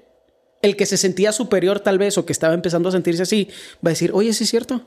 [0.65, 3.49] el que se sentía superior tal vez o que estaba empezando a sentirse así,
[3.85, 4.81] va a decir, oye, ¿sí es cierto?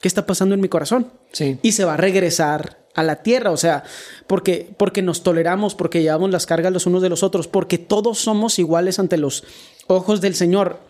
[0.00, 1.12] ¿Qué está pasando en mi corazón?
[1.32, 1.58] Sí.
[1.62, 3.84] Y se va a regresar a la tierra, o sea,
[4.26, 8.18] porque, porque nos toleramos, porque llevamos las cargas los unos de los otros, porque todos
[8.18, 9.44] somos iguales ante los
[9.86, 10.80] ojos del Señor.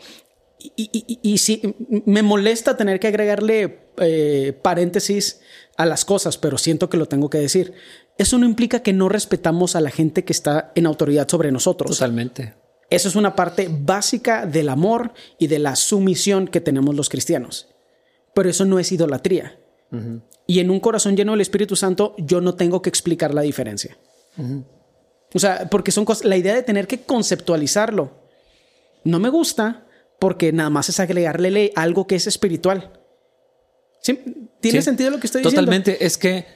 [0.77, 1.75] Y, y, sí,
[2.07, 5.41] me molesta tener que agregarle eh, paréntesis
[5.77, 7.75] a las cosas, pero siento que lo tengo que decir
[8.19, 11.91] eso no implica que no respetamos a la gente que está en autoridad sobre nosotros.
[11.91, 12.55] Totalmente.
[12.89, 17.69] Eso es una parte básica del amor y de la sumisión que tenemos los cristianos.
[18.35, 19.59] Pero eso no es idolatría.
[20.47, 23.97] Y en un corazón lleno del Espíritu Santo, yo no tengo que explicar la diferencia.
[25.35, 28.11] O sea, porque son cosas, la idea de tener que conceptualizarlo
[29.05, 29.87] no me gusta
[30.19, 33.01] porque nada más es agregarle algo que es espiritual.
[34.61, 35.61] ¿Tiene sentido lo que estoy diciendo?
[35.61, 36.05] Totalmente.
[36.05, 36.47] Es que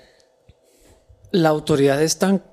[1.33, 2.45] la autoridad es tan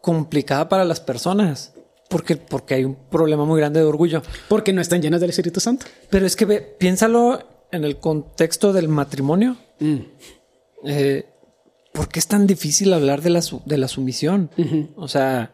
[0.00, 1.74] complicada para las personas.
[2.10, 4.20] Porque, porque hay un problema muy grande de orgullo.
[4.48, 5.86] Porque no están llenas del Espíritu Santo.
[6.10, 7.38] Pero es que piénsalo
[7.70, 9.56] en el contexto del matrimonio.
[9.78, 9.98] Mm.
[10.86, 11.26] Eh,
[11.92, 14.50] ¿Por qué es tan difícil hablar de la, de la sumisión?
[14.96, 15.52] O sea,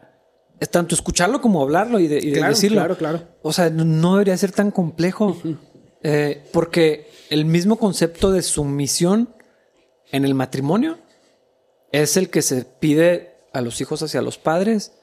[0.59, 2.79] es tanto escucharlo como hablarlo y, de, decirlo.
[2.79, 3.21] Claro, claro.
[3.43, 5.37] O sea, no debería ser tan complejo.
[6.03, 9.29] Eh, porque el mismo concepto de sumisión
[10.11, 10.97] en el matrimonio
[11.91, 14.93] es el que se pide a los hijos hacia los padres,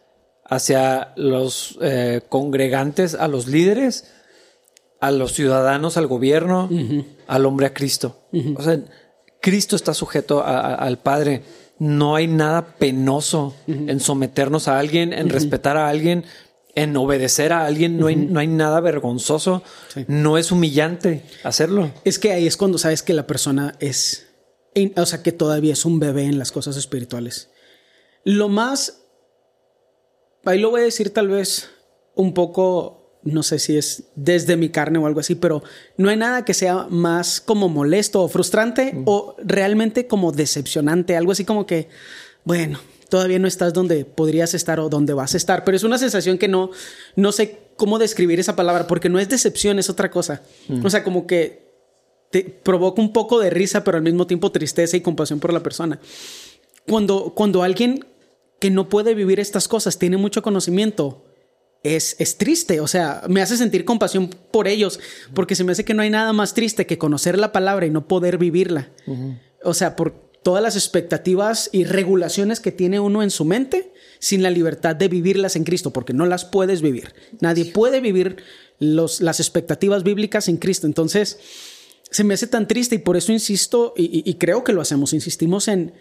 [0.44, 4.12] hacia los eh, congregantes, a los líderes,
[5.00, 6.68] a los ciudadanos, al gobierno,
[7.26, 8.22] al hombre a Cristo.
[8.56, 8.80] O sea,
[9.40, 11.42] Cristo está sujeto al Padre.
[11.78, 16.24] No hay nada penoso en someternos a alguien, en respetar a alguien,
[16.74, 17.98] en obedecer a alguien.
[17.98, 19.62] No, hay, no hay nada vergonzoso.
[20.06, 21.90] No es humillante hacerlo.
[22.04, 24.28] Es que ahí es cuando sabes que la persona es,
[24.96, 27.50] o sea, que todavía es un bebé en las cosas espirituales.
[28.24, 29.03] Lo más,
[30.44, 31.70] ahí lo voy a decir tal vez
[32.14, 35.62] un poco, no sé si es desde mi carne o algo así, pero
[35.96, 41.32] no hay nada que sea más como molesto o frustrante o realmente como decepcionante, algo
[41.32, 41.88] así como que,
[42.44, 42.78] bueno,
[43.08, 46.38] todavía no estás donde podrías estar o donde vas a estar, pero es una sensación
[46.38, 46.70] que no,
[47.16, 50.42] no sé cómo describir esa palabra, porque no es decepción, es otra cosa.
[50.82, 51.64] O sea, como que
[52.30, 55.62] te provoca un poco de risa, pero al mismo tiempo tristeza y compasión por la
[55.62, 56.00] persona.
[56.86, 58.04] Cuando, cuando alguien
[58.64, 61.22] que no puede vivir estas cosas, tiene mucho conocimiento,
[61.82, 62.80] es, es, triste.
[62.80, 65.00] O sea, me hace sentir compasión por ellos,
[65.34, 67.90] porque se me hace que no hay nada más triste que conocer la palabra y
[67.90, 68.88] no poder vivirla.
[69.62, 74.42] O sea, por todas las expectativas y regulaciones que tiene uno en su mente sin
[74.42, 77.12] la libertad de vivirlas en Cristo, porque no las puedes vivir.
[77.42, 78.38] Nadie puede vivir
[78.78, 80.86] los, las expectativas bíblicas en Cristo.
[80.86, 81.38] Entonces,
[82.10, 85.68] se me hace tan triste y por eso insisto, y creo que lo hacemos, insistimos
[85.68, 85.92] en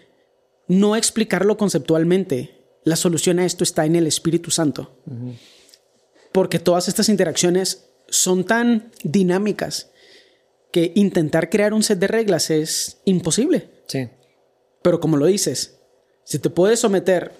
[0.68, 2.53] no explicarlo conceptualmente.
[2.84, 4.98] La solución a esto está en el Espíritu Santo.
[6.32, 9.90] Porque todas estas interacciones son tan dinámicas
[10.70, 13.70] que intentar crear un set de reglas es imposible.
[13.86, 14.08] Sí.
[14.82, 15.78] Pero como lo dices,
[16.24, 17.32] si te puedes someter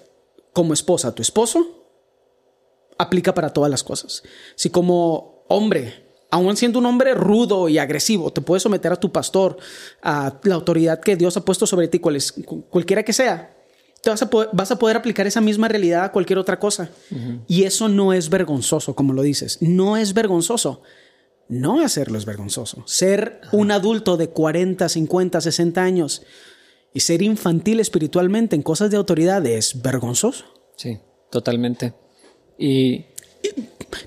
[0.53, 1.85] como esposa a tu esposo,
[2.97, 4.23] aplica para todas las cosas.
[4.55, 6.05] Si como hombre
[6.35, 9.57] aún siendo un hombre rudo y agresivo, te puedes someter a tu pastor,
[10.01, 13.54] a la autoridad que Dios ha puesto sobre ti, cualquiera que sea.
[14.05, 16.91] Te vas a, poder, vas a poder aplicar esa misma realidad a cualquier otra cosa.
[17.47, 19.57] Y eso no es vergonzoso, como lo dices.
[19.63, 20.83] No es vergonzoso.
[21.49, 22.83] No hacerlo es vergonzoso.
[22.85, 26.21] Ser un adulto de 40, 50, 60 años
[26.93, 30.45] y ser infantil espiritualmente en cosas de autoridad es vergonzoso.
[30.75, 30.99] Sí,
[31.31, 31.95] totalmente.
[32.59, 33.05] y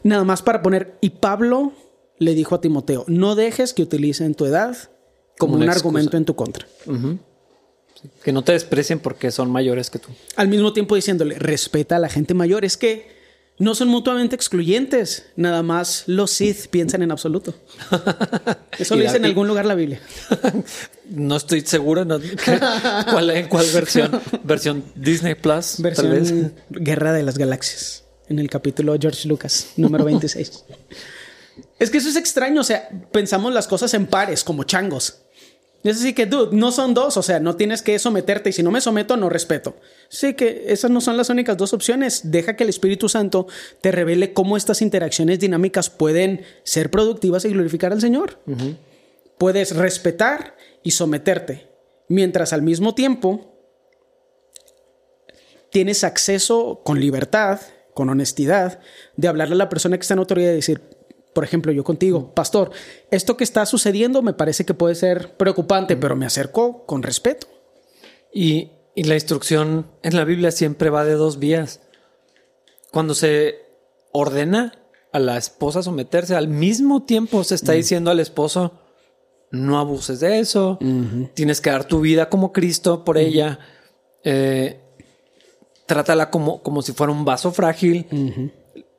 [0.04, 1.72] nada más para poner, y Pablo
[2.18, 4.76] le dijo a Timoteo, no dejes que utilicen tu edad
[5.40, 6.68] como, un argumento en tu contra.
[8.22, 10.08] Que no te desprecien porque son mayores que tú.
[10.36, 12.64] Al mismo tiempo diciéndole, respeta a la gente mayor.
[12.64, 13.18] Es que
[13.58, 15.26] no son mutuamente excluyentes.
[15.36, 17.54] Nada más los Sith piensan en absoluto.
[18.78, 20.00] Eso lo dice en algún lugar la Biblia.
[21.10, 22.06] no estoy seguro
[23.10, 24.20] ¿Cuál, en cuál versión.
[24.44, 25.76] Versión Disney Plus.
[25.78, 28.04] Versión Guerra de las Galaxias.
[28.28, 30.64] En el capítulo George Lucas, número 26.
[31.78, 35.22] Es que eso es extraño, o sea, pensamos las cosas en pares, como changos.
[35.88, 38.62] Es así que, dude, no son dos, o sea, no tienes que someterte y si
[38.62, 39.76] no me someto, no respeto.
[40.10, 42.30] Sí que esas no son las únicas dos opciones.
[42.30, 43.46] Deja que el Espíritu Santo
[43.80, 48.38] te revele cómo estas interacciones dinámicas pueden ser productivas y glorificar al Señor.
[49.38, 51.68] Puedes respetar y someterte,
[52.08, 53.54] mientras al mismo tiempo
[55.70, 57.60] tienes acceso con libertad,
[57.94, 58.80] con honestidad,
[59.16, 60.82] de hablarle a la persona que está en autoridad y decir,
[61.38, 62.72] por ejemplo, yo contigo, pastor,
[63.12, 67.46] esto que está sucediendo me parece que puede ser preocupante, pero me acerco con respeto.
[68.34, 71.80] Y, la instrucción en la Biblia siempre va de dos vías.
[72.90, 73.54] Cuando se
[74.10, 74.80] ordena
[75.12, 78.72] a la esposa someterse, al mismo tiempo se está diciendo al esposo,
[79.52, 80.80] no abuses de eso,
[81.34, 83.60] tienes que dar tu vida como Cristo por ella,
[84.24, 84.80] eh,
[85.86, 88.08] trátala como, como si fuera un vaso frágil.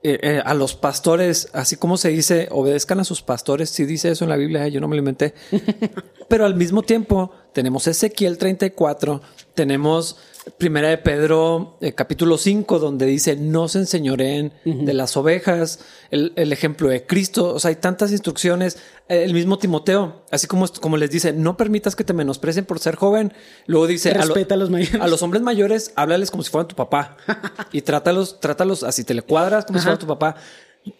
[0.02, 3.70] Eh, eh, a los pastores, así como se dice, obedezcan a sus pastores.
[3.70, 5.34] Si dice eso en la Biblia, yo no me lo inventé.
[6.30, 9.22] Pero al mismo tiempo tenemos Ezequiel 34,
[9.56, 10.16] tenemos
[10.58, 15.80] Primera de Pedro, eh, capítulo 5, donde dice no se enseñoreen de las ovejas,
[16.12, 18.78] el, el, ejemplo de Cristo, o sea, hay tantas instrucciones,
[19.08, 22.96] el mismo Timoteo, así como, como les dice, no permitas que te menosprecien por ser
[22.96, 23.34] joven,
[23.66, 25.02] luego dice, respeta a, lo, a, los mayores.
[25.02, 27.18] A los hombres mayores, háblales como si fueran tu papá
[27.72, 29.84] y trátalos, trátalos así, te le cuadras como Ajá.
[29.84, 30.36] si fuera tu papá.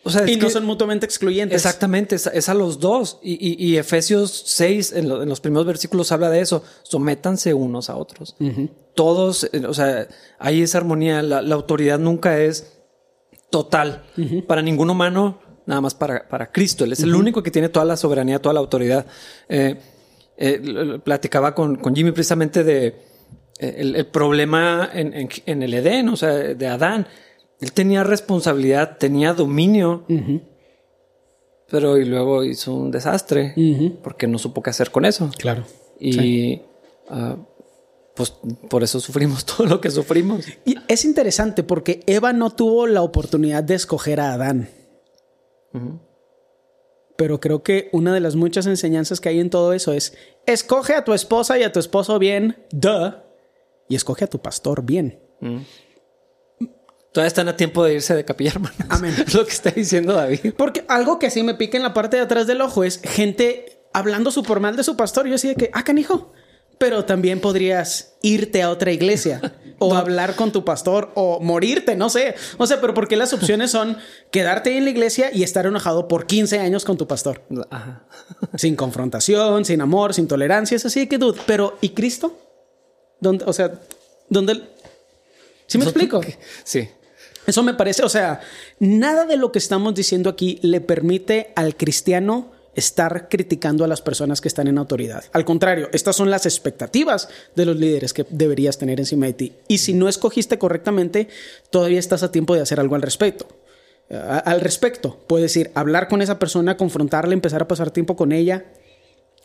[0.04, 1.56] O sea, y no que, son mutuamente excluyentes.
[1.56, 3.20] Exactamente, es, es a los dos.
[3.22, 6.64] Y, y, y Efesios 6, en, lo, en, los primeros versículos, habla de eso.
[6.84, 8.36] Sométanse unos a otros.
[8.40, 8.70] Uh -huh.
[8.96, 10.08] Todos, o sea,
[10.40, 11.22] hay esa armonía.
[11.22, 12.80] La, la autoridad nunca es
[13.50, 14.46] total uh -huh.
[14.46, 16.84] para ningún humano, nada más para, para Cristo.
[16.84, 17.08] Él es uh -huh.
[17.08, 19.06] el único que tiene toda la soberanía, toda la autoridad.
[19.48, 19.76] Eh,
[20.38, 22.88] eh, platicaba con, con, Jimmy precisamente de
[23.60, 27.06] eh, el, el problema en, en, en el Edén, o sea, de Adán
[27.60, 30.42] él tenía responsabilidad, tenía dominio, uh -huh.
[31.70, 33.98] pero y luego hizo un desastre uh -huh.
[34.02, 35.30] porque no supo qué hacer con eso.
[35.38, 35.66] Claro.
[36.00, 36.62] Y sí.
[37.10, 37.36] uh,
[38.16, 38.34] pues
[38.70, 40.46] por eso sufrimos todo lo que sufrimos.
[40.66, 44.70] Y es interesante porque Eva no tuvo la oportunidad de escoger a Adán.
[45.74, 46.00] -huh.
[47.18, 50.94] Pero creo que una de las muchas enseñanzas que hay en todo eso es escoge
[50.94, 53.16] a tu esposa y a tu esposo bien, duh,
[53.90, 55.20] y escoge a tu pastor bien.
[57.12, 58.78] Todavía están a tiempo de irse de capilla, hermanos.
[58.90, 59.16] Amén.
[59.26, 60.54] Es lo que está diciendo David.
[60.56, 63.82] Porque algo que sí me pica en la parte de atrás del ojo es gente
[63.94, 65.26] hablando súper mal de su pastor.
[65.26, 66.32] Yo decía que, ah, canijo.
[66.78, 69.42] Pero también podrías irte a otra iglesia
[69.80, 70.00] o no.
[70.00, 72.36] hablar con tu pastor o morirte, no sé.
[72.58, 73.98] O sea, pero porque las opciones son
[74.32, 77.42] quedarte en la iglesia y estar enojado por 15 años con tu pastor.
[77.70, 78.06] Ajá.
[78.56, 80.76] Sin confrontación, sin amor, sin tolerancia.
[80.76, 81.42] Es así que, dude.
[81.46, 82.38] Pero, ¿y Cristo?
[83.20, 83.74] ¿Dónde, o sea,
[84.30, 84.62] ¿dónde?
[85.68, 86.22] ¿Sí me explico?
[86.64, 86.88] Sí.
[87.50, 88.42] Eso me parece, o sea,
[88.78, 94.04] nada de lo que estamos diciendo aquí le permite al cristiano estar criticando a las
[94.04, 95.24] personas que están en autoridad.
[95.34, 99.54] Al contrario, estas son las expectativas de los líderes que deberías tener encima de ti.
[99.68, 101.28] Y si no escogiste correctamente,
[101.72, 103.48] todavía estás a tiempo de hacer algo al respecto.
[104.12, 108.66] Al respecto, puedes ir hablar con esa persona, confrontarla, empezar a pasar tiempo con ella.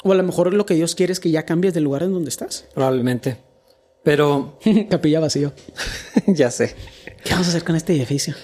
[0.03, 2.13] O a lo mejor lo que Dios quiere es que ya cambies del lugar en
[2.13, 2.67] donde estás.
[2.75, 3.39] Probablemente.
[4.03, 4.59] Pero...
[4.91, 5.53] Capilla vacío.
[6.27, 6.77] ya sé.
[7.25, 8.35] ¿Qué vamos a hacer con este edificio?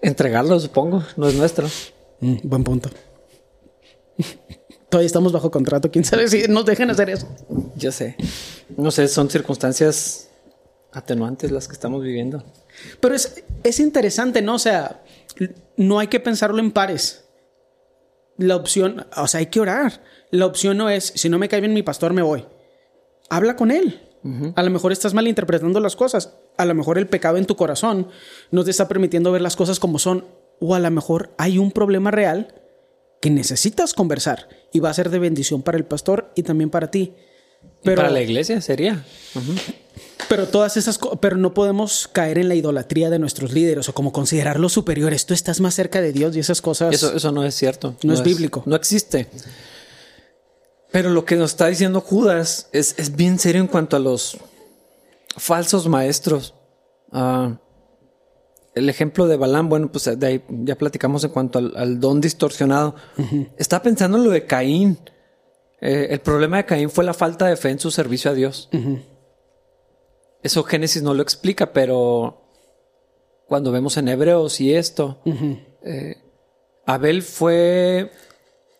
[0.00, 1.02] Entregarlo, supongo.
[1.16, 1.68] No es nuestro.
[2.20, 2.88] Mm, buen punto.
[4.88, 5.90] Todavía estamos bajo contrato.
[5.90, 7.26] ¿Quién sabe si nos dejan hacer eso?
[7.76, 8.16] Ya sé.
[8.76, 10.30] No sé, son circunstancias
[10.92, 12.44] atenuantes las que estamos viviendo.
[13.00, 14.54] Pero es, es interesante, ¿no?
[14.54, 15.02] O sea,
[15.76, 17.24] no hay que pensarlo en pares.
[18.36, 20.00] La opción, o sea, hay que orar.
[20.30, 22.46] La opción no es, si no me cae bien mi pastor, me voy.
[23.30, 24.00] Habla con él.
[24.22, 24.52] Uh -huh.
[24.54, 26.34] A lo mejor estás malinterpretando las cosas.
[26.56, 28.08] A lo mejor el pecado en tu corazón
[28.50, 30.24] no te está permitiendo ver las cosas como son.
[30.60, 32.54] O a lo mejor hay un problema real
[33.20, 36.90] que necesitas conversar y va a ser de bendición para el pastor y también para
[36.90, 37.14] ti.
[37.82, 39.04] Pero, para la iglesia sería.
[39.34, 39.74] Uh -huh.
[40.28, 44.12] Pero todas esas pero no podemos caer en la idolatría de nuestros líderes o como
[44.12, 45.26] considerarlos superiores.
[45.26, 46.94] Tú estás más cerca de Dios y esas cosas.
[46.94, 47.96] Eso, eso no es cierto.
[48.02, 48.62] No, no es, es bíblico.
[48.66, 49.28] No existe.
[50.90, 54.38] Pero lo que nos está diciendo Judas es, es bien serio en cuanto a los
[55.36, 56.54] falsos maestros.
[57.12, 57.56] Uh,
[58.74, 62.20] el ejemplo de Balán, bueno, pues de ahí ya platicamos en cuanto al, al don
[62.20, 62.96] distorsionado.
[63.16, 63.52] Uh -huh.
[63.56, 64.98] Está pensando en lo de Caín.
[65.80, 68.68] Eh, el problema de Caín fue la falta de fe en su servicio a Dios.
[68.72, 69.02] Uh -huh.
[70.42, 72.50] Eso Génesis no lo explica, pero
[73.46, 75.66] cuando vemos en Hebreos y esto, uh -huh.
[75.84, 76.16] eh,
[76.86, 78.10] Abel fue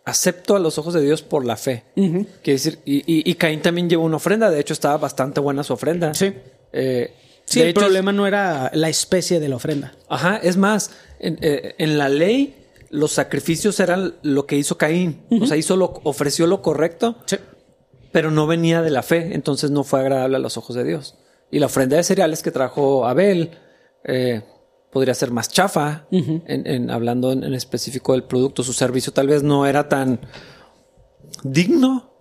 [0.05, 1.85] acepto a los ojos de Dios por la fe.
[1.97, 2.27] Uh -huh.
[2.43, 4.51] Quiere decir, y, y, y, Caín también llevó una ofrenda.
[4.51, 6.15] De hecho, estaba bastante buena su ofrenda.
[6.15, 6.33] Sí.
[6.73, 9.95] Eh, sí, el hecho, problema no era la especie de la ofrenda.
[10.09, 12.55] Ajá, es más, en, eh, en la ley,
[12.91, 15.23] los sacrificios eran lo que hizo Caín.
[15.31, 15.43] Uh -huh.
[15.45, 17.37] O sea, hizo lo, ofreció lo correcto, sí.
[18.13, 19.35] pero no venía de la fe.
[19.35, 21.15] Entonces no fue agradable a los ojos de Dios.
[21.51, 23.51] Y la ofrenda de cereales que trajo Abel,
[24.05, 24.43] eh,
[24.95, 26.43] podría ser más chafa, uh -huh.
[26.47, 28.63] en, en, hablando en, en, específico del producto.
[28.63, 30.21] Su servicio tal vez no era tan
[31.43, 32.15] digno.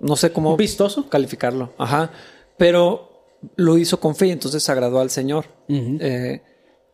[0.00, 1.74] No sé cómo vistoso calificarlo.
[1.76, 2.12] Ajá.
[2.56, 3.10] Pero
[3.56, 5.46] lo hizo con fe y entonces agradó al Señor.
[5.68, 5.98] Uh -huh.
[6.00, 6.42] eh,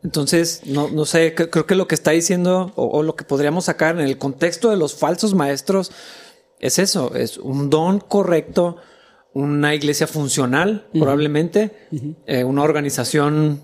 [0.03, 3.67] entonces, no, no sé, creo que lo que está diciendo o, o, lo que podríamos
[3.67, 5.93] sacar en el contexto de los falsos maestros
[6.59, 8.79] es eso, es un don correcto,
[9.35, 11.01] una iglesia funcional, uh -huh.
[11.01, 12.17] probablemente, uh -huh.
[12.27, 13.63] eh, una organización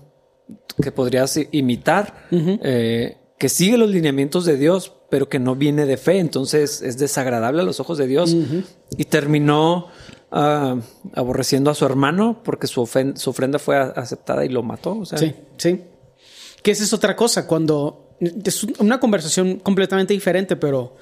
[0.81, 2.59] que podrías imitar, uh -huh.
[2.63, 6.97] eh, que sigue los lineamientos de Dios, pero que no viene de fe, entonces es
[6.97, 8.33] desagradable a los ojos de Dios.
[8.33, 8.63] Uh -huh.
[8.97, 9.87] Y terminó
[10.31, 10.79] uh,
[11.13, 14.97] aborreciendo a su hermano porque su, su, ofrenda fue aceptada y lo mató.
[14.99, 15.17] O sea.
[15.17, 15.81] Sí, sí.
[16.61, 20.95] Que esa es otra cosa, cuando es una conversación completamente diferente, pero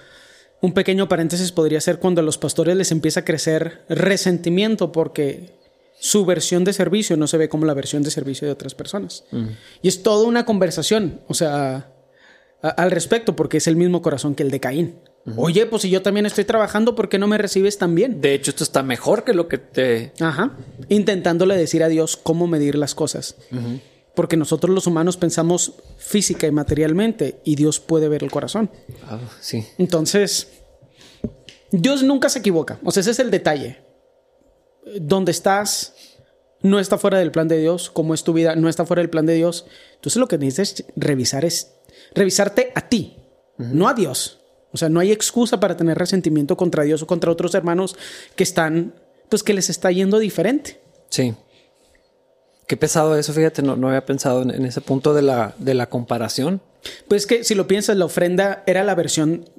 [0.59, 5.56] Un pequeño paréntesis podría ser cuando a los pastores les empieza a crecer resentimiento porque
[5.99, 9.23] su versión de servicio no se ve como la versión de servicio de otras personas.
[9.81, 11.93] Y es toda una conversación, o sea,
[12.61, 14.99] al respecto, porque es el mismo corazón que el de Caín.
[15.35, 18.21] Oye, pues si yo también estoy trabajando, ¿por qué no me recibes tan bien?
[18.21, 20.13] De hecho, esto está mejor que lo que te...
[20.21, 20.55] Ajá.
[20.87, 23.35] Intentándole decir a Dios cómo medir las cosas.
[24.15, 28.71] Porque nosotros los humanos pensamos física y materialmente y Dios puede ver el corazón.
[29.05, 29.65] Ah, sí.
[29.77, 30.47] Entonces,
[31.71, 32.79] Dios nunca se equivoca.
[32.85, 33.86] O sea, ese es el detalle.
[34.99, 35.93] Donde estás
[36.61, 39.09] no está fuera del plan de Dios, cómo es tu vida no está fuera del
[39.09, 39.65] plan de Dios.
[39.95, 41.73] Entonces lo que necesitas revisar es
[42.13, 43.17] revisarte a ti,
[43.57, 44.39] no a Dios.
[44.71, 47.95] O sea, no hay excusa para tener resentimiento contra Dios o contra otros hermanos
[48.35, 48.93] que están,
[49.29, 50.79] pues que les está yendo diferente.
[51.09, 51.35] Sí.
[52.67, 55.89] Qué pesado eso, fíjate, no, no había pensado en, ese punto de la, de la
[55.89, 56.61] comparación.
[57.07, 59.49] Pues que si lo piensas, la ofrenda era la versión,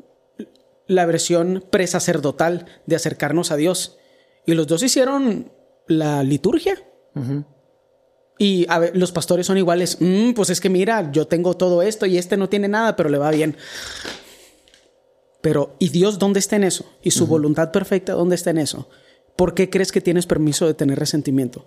[0.87, 3.98] la versión presacerdotal de acercarnos a Dios.
[4.49, 5.53] Y los dos hicieron
[5.89, 6.83] la liturgia.
[8.39, 9.99] Y a ver, los pastores son iguales.
[10.01, 13.11] Mm, pues es que mira, yo tengo todo esto y este no tiene nada, pero
[13.11, 13.59] le va bien.
[15.43, 16.91] Pero, ¿y Dios dónde está en eso?
[17.03, 18.89] ¿Y su voluntad perfecta dónde está en eso?
[19.37, 21.67] ¿Por qué crees que tienes permiso de tener resentimiento?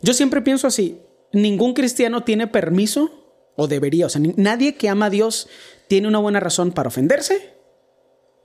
[0.00, 0.98] Yo siempre pienso así,
[1.32, 3.12] ningún cristiano tiene permiso,
[3.54, 5.48] o debería, o sea, nadie que ama a Dios
[5.86, 7.54] tiene una buena razón para ofenderse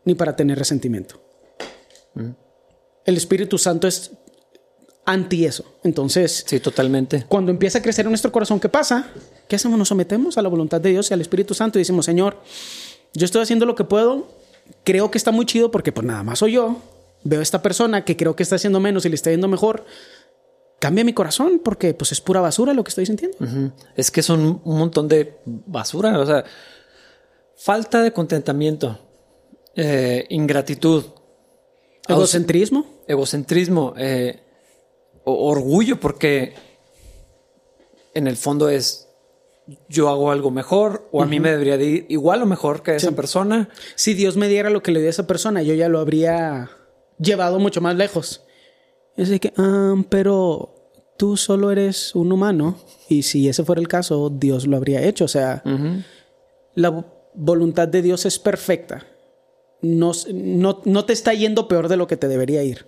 [0.06, 1.20] ni para tener resentimiento.
[3.08, 4.12] El Espíritu Santo es
[5.06, 5.64] anti eso.
[5.84, 7.26] Entonces, sí, totalmente.
[7.28, 9.10] Cuando empieza a crecer en nuestro corazón, ¿qué pasa?
[9.48, 9.80] ¿Qué hacemos?
[9.80, 12.38] Nos sometemos a la voluntad de Dios y al Espíritu Santo y decimos, Señor,
[13.14, 14.28] yo estoy haciendo lo que puedo,
[14.84, 16.82] creo que está muy chido porque pues nada más soy yo,
[17.24, 19.86] veo a esta persona que creo que está haciendo menos y le está yendo mejor,
[20.80, 23.38] cambia mi corazón porque pues es pura basura lo que estoy sintiendo.
[23.96, 26.44] Es que son un montón de basura, o sea,
[27.56, 29.00] falta de contentamiento,
[29.78, 31.06] eh, ingratitud,
[32.08, 34.42] egocentrismo, egocentrismo, eh,
[35.24, 36.56] orgullo porque
[38.14, 39.08] en el fondo es
[39.90, 42.96] yo hago algo mejor o a mí me debería de ir igual o mejor que
[42.96, 43.70] esa persona.
[43.96, 46.70] Si Dios me diera lo que le dio a esa persona, yo ya lo habría
[47.20, 48.44] llevado mucho más lejos.
[49.18, 50.74] Es de que, ah, pero
[51.18, 52.78] tú solo eres un humano
[53.10, 55.26] y si ese fuera el caso, Dios lo habría hecho.
[55.26, 55.64] O sea,
[56.76, 59.06] la voluntad de Dios es perfecta.
[59.82, 62.88] No, no, te está yendo peor de lo que te debería ir.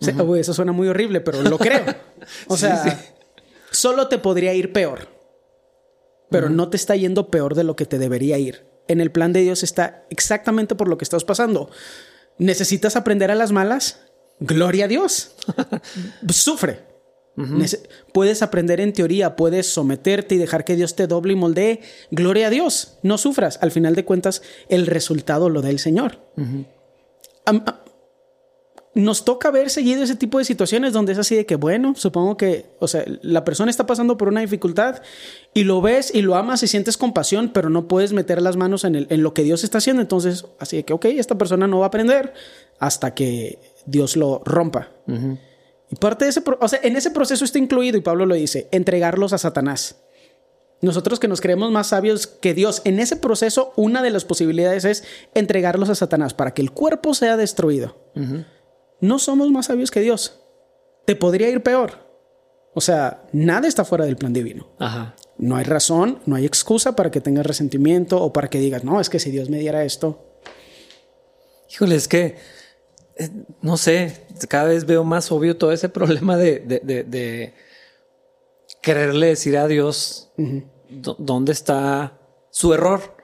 [0.00, 1.84] eso suena muy horrible, pero lo creo.
[2.48, 3.00] O sea,
[3.70, 5.18] solo te podría ir peor
[6.30, 8.66] pero no te está yendo peor de lo que te debería ir.
[8.86, 11.70] En el plan de Dios está exactamente por lo que estás pasando.
[12.38, 14.00] ¿Necesitas aprender a las malas?
[14.40, 15.32] Gloria a Dios.
[16.30, 16.87] Sufre.
[18.12, 21.80] Puedes aprender en teoría, puedes someterte y dejar que Dios te doble y moldee.
[22.10, 22.98] Gloria a Dios.
[23.02, 23.58] No sufras.
[23.62, 26.18] Al final de cuentas, el resultado lo da el Señor
[28.98, 32.36] nos toca ver seguido ese tipo de situaciones donde es así de que, bueno, supongo
[32.36, 35.02] que, o sea, la persona está pasando por una dificultad
[35.54, 38.82] y lo ves y lo amas y sientes compasión, pero no puedes meter las manos
[38.82, 40.02] en, el, en lo que Dios está haciendo.
[40.02, 42.34] Entonces, así de que, ok, esta persona no va a aprender
[42.80, 44.88] hasta que Dios lo rompa.
[45.90, 48.68] Y parte de ese, o sea, en ese proceso está incluido, y Pablo lo dice,
[48.72, 49.96] entregarlos a Satanás.
[50.80, 54.84] Nosotros que nos creemos más sabios que Dios, en ese proceso una de las posibilidades
[54.84, 57.96] es entregarlos a Satanás para que el cuerpo sea destruido
[59.00, 60.40] no somos más sabios que Dios.
[61.04, 62.06] Te podría ir peor.
[62.74, 64.68] O sea, nada está fuera del plan divino.
[64.78, 65.16] Ajá.
[65.38, 69.00] No hay razón, no hay excusa para que tengas resentimiento o para que digas, no,
[69.00, 70.24] es que si Dios me diera esto.
[71.70, 72.36] Híjole, es que,
[73.16, 73.30] eh,
[73.62, 77.54] no sé, cada vez veo más obvio todo ese problema de, de,
[78.80, 80.30] quererle decir a Dios
[80.88, 82.18] dónde está
[82.50, 83.16] su error.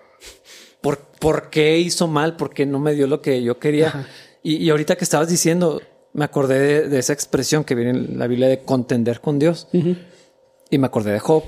[0.81, 2.37] ¿Por, ¿Por, qué hizo mal?
[2.37, 4.07] ¿Por qué no me dio lo que yo quería?
[4.43, 5.81] Y, ahorita que estabas diciendo,
[6.13, 9.69] me acordé de, esa expresión que viene en la Biblia de contender con Dios.
[9.73, 11.45] Y me acordé de Job,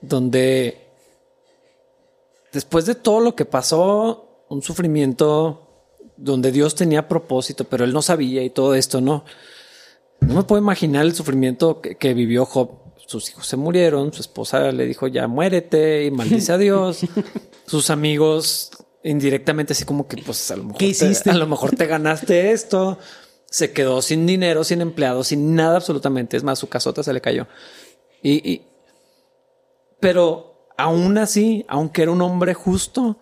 [0.00, 0.80] donde
[2.52, 5.63] después de todo lo que pasó, un sufrimiento
[6.16, 9.24] donde Dios tenía propósito, pero él no sabía y todo esto, ¿no?
[10.20, 12.84] No me puedo imaginar el sufrimiento que, vivió Job.
[13.06, 17.00] Sus hijos se murieron, su esposa le dijo ya muérete y maldice a Dios.
[17.66, 18.70] Sus amigos
[19.02, 22.98] indirectamente así como que pues a lo mejor, Te, a lo mejor te ganaste esto.
[23.44, 26.36] Se quedó sin dinero, sin empleado, sin nada absolutamente.
[26.36, 27.46] Es más, su casota se le cayó.
[28.22, 28.62] Y,
[30.00, 33.18] pero aún así, aunque era un hombre justo,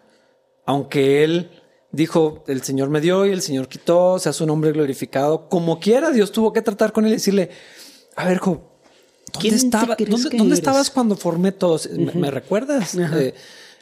[0.65, 1.62] aunque él
[1.93, 6.11] dijo, el Señor me dio y el Señor quitó, sea su nombre glorificado, como quiera,
[6.11, 7.51] Dios tuvo que tratar con él y decirle,
[8.17, 9.97] a ver, ¿dónde, estaba,
[10.37, 11.79] ¿dónde, estabas cuando formé todo?
[12.15, 12.97] ¿Me, recuerdas?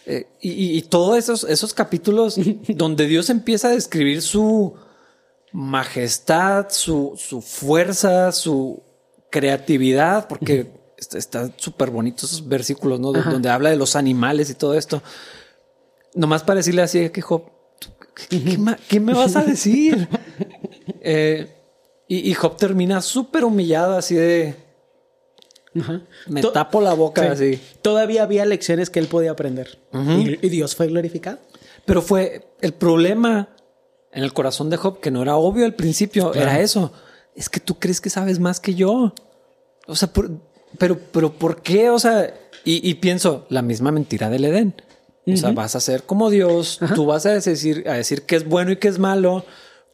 [0.07, 2.37] Eh, y, y todos esos, esos capítulos
[2.69, 4.75] donde Dios empieza a describir su
[5.53, 8.83] majestad, su, su fuerza, su
[9.31, 13.13] creatividad, porque están súper bonitos esos versículos, ¿no?
[13.13, 15.03] Donde habla de los animales y todo esto.
[16.15, 17.45] Nomás para decirle así que Job,
[18.29, 20.09] ¿qué, me vas a decir?
[21.03, 21.49] Eh,
[22.09, 24.55] y, Job termina súper humillado, así de.
[26.27, 27.59] Me tapo la boca así.
[27.81, 29.79] Todavía había lecciones que él podía aprender.
[29.93, 31.39] y, Dios fue glorificado.
[31.87, 33.49] Pero fue el problema
[34.13, 36.93] en el corazón de Job, que no era obvio al principio, era eso.
[37.35, 39.15] Es que tú crees que sabes más que yo.
[39.87, 40.11] O sea,
[40.79, 41.89] pero, pero ¿por qué?
[41.91, 44.75] O sea, y, pienso, la misma mentira del Edén.
[45.27, 48.49] O sea, vas a ser como Dios, tú vas a decir, a decir qué es
[48.49, 49.45] bueno y qué es malo,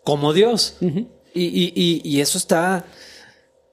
[0.04, 0.76] como Dios.
[1.34, 2.84] y, eso está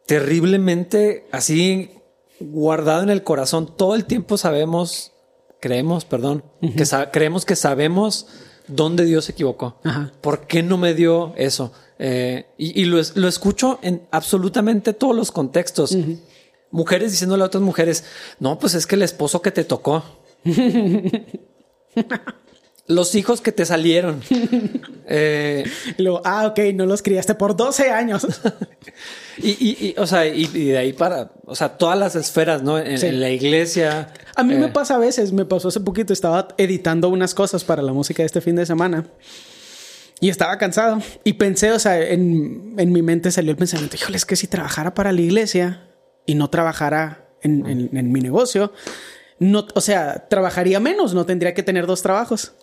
[0.05, 1.91] terriblemente así
[2.39, 3.73] guardado en el corazón.
[3.75, 5.11] Todo el tiempo sabemos,
[5.59, 8.27] creemos, perdón, que creemos que sabemos
[8.67, 9.77] dónde Dios se equivocó.
[10.21, 11.71] ¿Por qué no me dio eso?
[11.99, 15.95] Eh, y, lo, lo, escucho en absolutamente todos los contextos.
[16.71, 18.03] Mujeres diciéndole a otras mujeres,
[18.39, 20.03] no, pues es que el esposo que te tocó.
[22.87, 24.21] los hijos que te salieron.
[25.07, 25.63] eh,
[26.23, 28.27] ah, ok, no los criaste por 12 años.
[29.37, 32.77] y, o sea, y, de ahí para, o sea, todas las esferas, ¿no?
[32.77, 34.13] En, la iglesia.
[34.35, 37.63] A mí me eh, pasa a veces, me pasó hace poquito, estaba editando unas cosas
[37.63, 39.07] para la música de este fin de semana.
[40.19, 41.01] Y estaba cansado.
[41.23, 44.93] Y pensé, o sea, en, mi mente salió el pensamiento, híjole, es que si trabajara
[44.93, 45.89] para la iglesia
[46.25, 48.71] y no trabajara en, en mi negocio,
[49.43, 52.53] no, o sea, trabajaría menos, no tendría que tener dos trabajos.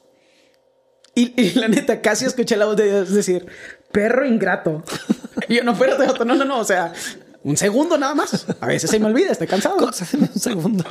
[1.14, 3.47] Y, la neta, casi escuché la voz de Dios decir,
[3.93, 4.83] perro ingrato.
[5.49, 6.93] y yo, no, espérate, no, no, no, o sea,
[7.43, 8.47] un segundo nada más.
[8.61, 9.76] A veces se me olvida, estoy cansado.
[10.12, 10.85] un segundo.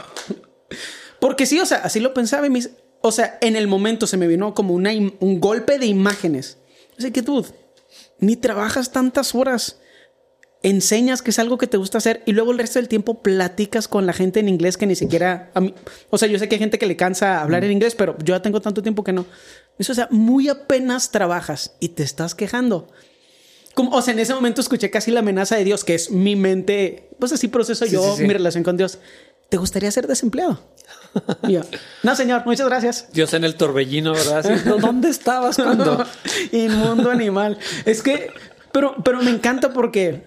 [1.19, 2.69] Porque sí, o sea, así lo pensaba y mis,
[3.01, 6.57] o sea, en el momento se me vino como una, un golpe de imágenes.
[6.97, 7.45] Así que tú,
[8.19, 9.79] ni trabajas tantas horas,
[10.61, 13.87] enseñas que es algo que te gusta hacer y luego el resto del tiempo platicas
[13.87, 15.73] con la gente en inglés que ni siquiera a mí,
[16.09, 18.35] o sea, yo sé que hay gente que le cansa hablar en inglés, pero yo
[18.35, 19.25] ya tengo tanto tiempo que no.
[19.77, 22.89] Eso, o sea, muy apenas trabajas y te estás quejando.
[23.73, 26.35] Como, o sea, en ese momento escuché casi la amenaza de Dios, que es mi
[26.35, 28.99] mente, pues así proceso yo mi relación con Dios.
[29.47, 30.59] ¿Te gustaría ser desempleado?
[32.03, 33.07] no, señor, muchas gracias.
[33.13, 34.43] Dios en el torbellino, ¿verdad?
[34.79, 36.05] ¿Dónde estabas cuando?
[36.51, 37.57] Inmundo animal.
[37.85, 38.31] Es que,
[38.71, 40.23] pero, pero me encanta porque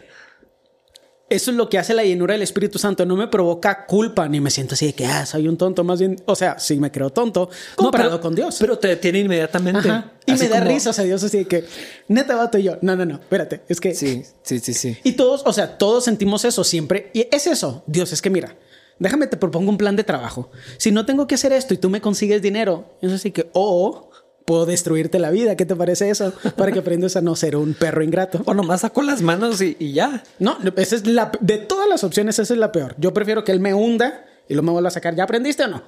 [1.35, 3.07] eso es lo que hace la llenura del Espíritu Santo.
[3.07, 5.83] No me provoca culpa ni me siento así de que ah, soy un tonto.
[5.85, 8.57] Más bien, o sea, sí me creo tonto comparado con Dios.
[8.61, 9.89] Pero te detiene inmediatamente.
[10.26, 10.91] Y me da risa.
[10.91, 11.64] O sea, Dios así de que
[12.09, 12.78] neta vato y yo.
[12.83, 13.14] No, no, no.
[13.14, 13.62] Espérate.
[13.68, 13.95] Es que.
[13.95, 14.97] Sí, sí, sí, sí.
[15.05, 17.11] Y todos, o sea, todos sentimos eso siempre.
[17.14, 17.83] Y es eso.
[17.87, 18.57] Dios, es que mira,
[18.99, 20.51] déjame te propongo un plan de trabajo.
[20.76, 24.11] Si no tengo que hacer esto y tú me consigues dinero, es así que, o
[24.45, 25.57] puedo destruirte la vida.
[25.57, 26.32] ¿Qué te parece eso?
[26.57, 28.43] Para que aprendas a no ser un perro ingrato.
[28.45, 30.22] O nomás saco las manos y, ya.
[30.38, 32.95] No, esa es la de todas las opciones, esa es la peor.
[32.99, 35.14] Yo prefiero que él me hunda y lo me vuelva a sacar.
[35.14, 35.82] ¿Ya aprendiste o no?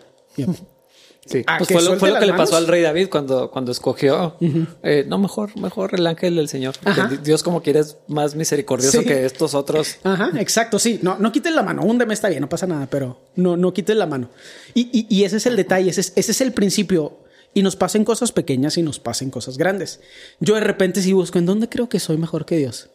[1.27, 4.37] Sí, pues fue, lo, que le pasó al rey David cuando, cuando escogió.
[4.83, 6.75] Eh, no, mejor, mejor el ángel del Señor.
[7.23, 9.97] Dios, como quieres, más misericordioso que estos otros.
[10.03, 10.79] Ajá, exacto.
[10.79, 11.83] Sí, no, no quites la mano.
[11.83, 14.29] Húndeme está bien, no pasa nada, pero no, no quites la mano.
[14.75, 17.24] Y, y, ese es el detalle, ese ese es el principio
[17.55, 20.01] y nos pasen cosas pequeñas y nos pasen cosas grandes.
[20.41, 22.91] Yo de repente sí busco en dónde creo que soy mejor que Dios.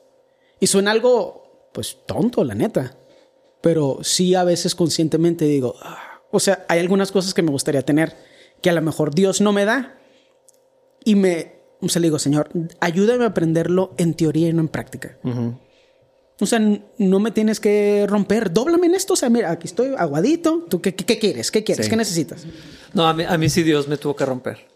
[0.60, 2.97] Y suena algo, pues, tonto, la neta.
[3.62, 7.82] Pero sí a veces conscientemente digo, ah", o sea, hay algunas cosas que me gustaría
[7.82, 8.16] tener
[8.62, 9.97] que a lo mejor Dios no me da.
[11.03, 12.49] Y me, o le digo, Señor,
[12.82, 15.18] ayúdame a aprenderlo en teoría y no en práctica.
[16.42, 18.54] O sea, no me tienes que romper.
[18.54, 19.14] Dóblame en esto.
[19.14, 20.66] O sea, mira, aquí estoy aguadito.
[20.70, 21.52] ¿Tú qué, qué, quieres?
[21.52, 21.90] ¿Qué quieres?
[21.90, 22.46] ¿Qué necesitas?
[22.94, 24.68] No, a mí, a mí sí Dios me tuvo que romper.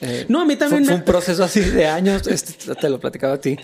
[0.00, 0.84] Eh, no, a mí también.
[0.84, 2.26] Fue, un proceso así de años.
[2.26, 3.56] Este, te lo platicaba a ti.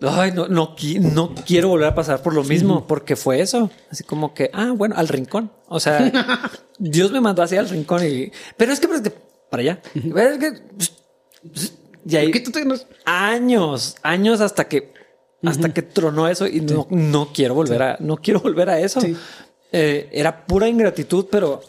[0.00, 3.70] Ay, no, no, no quiero volver a pasar por lo mismo, porque fue eso.
[3.90, 5.50] Así como que, ah, bueno, al rincón.
[5.66, 6.12] O sea,
[6.78, 9.02] Dios me mandó así al rincón y, pero es que, pues,
[9.50, 9.80] para allá.
[9.94, 10.52] Es que,
[11.42, 11.72] pues,
[12.06, 12.86] y ahí, tú tienes?
[13.04, 14.94] años, años hasta que
[15.44, 19.00] hasta que tronó eso y no, no quiero volver a, no quiero volver a eso.
[19.72, 21.60] Eh, era pura ingratitud, pero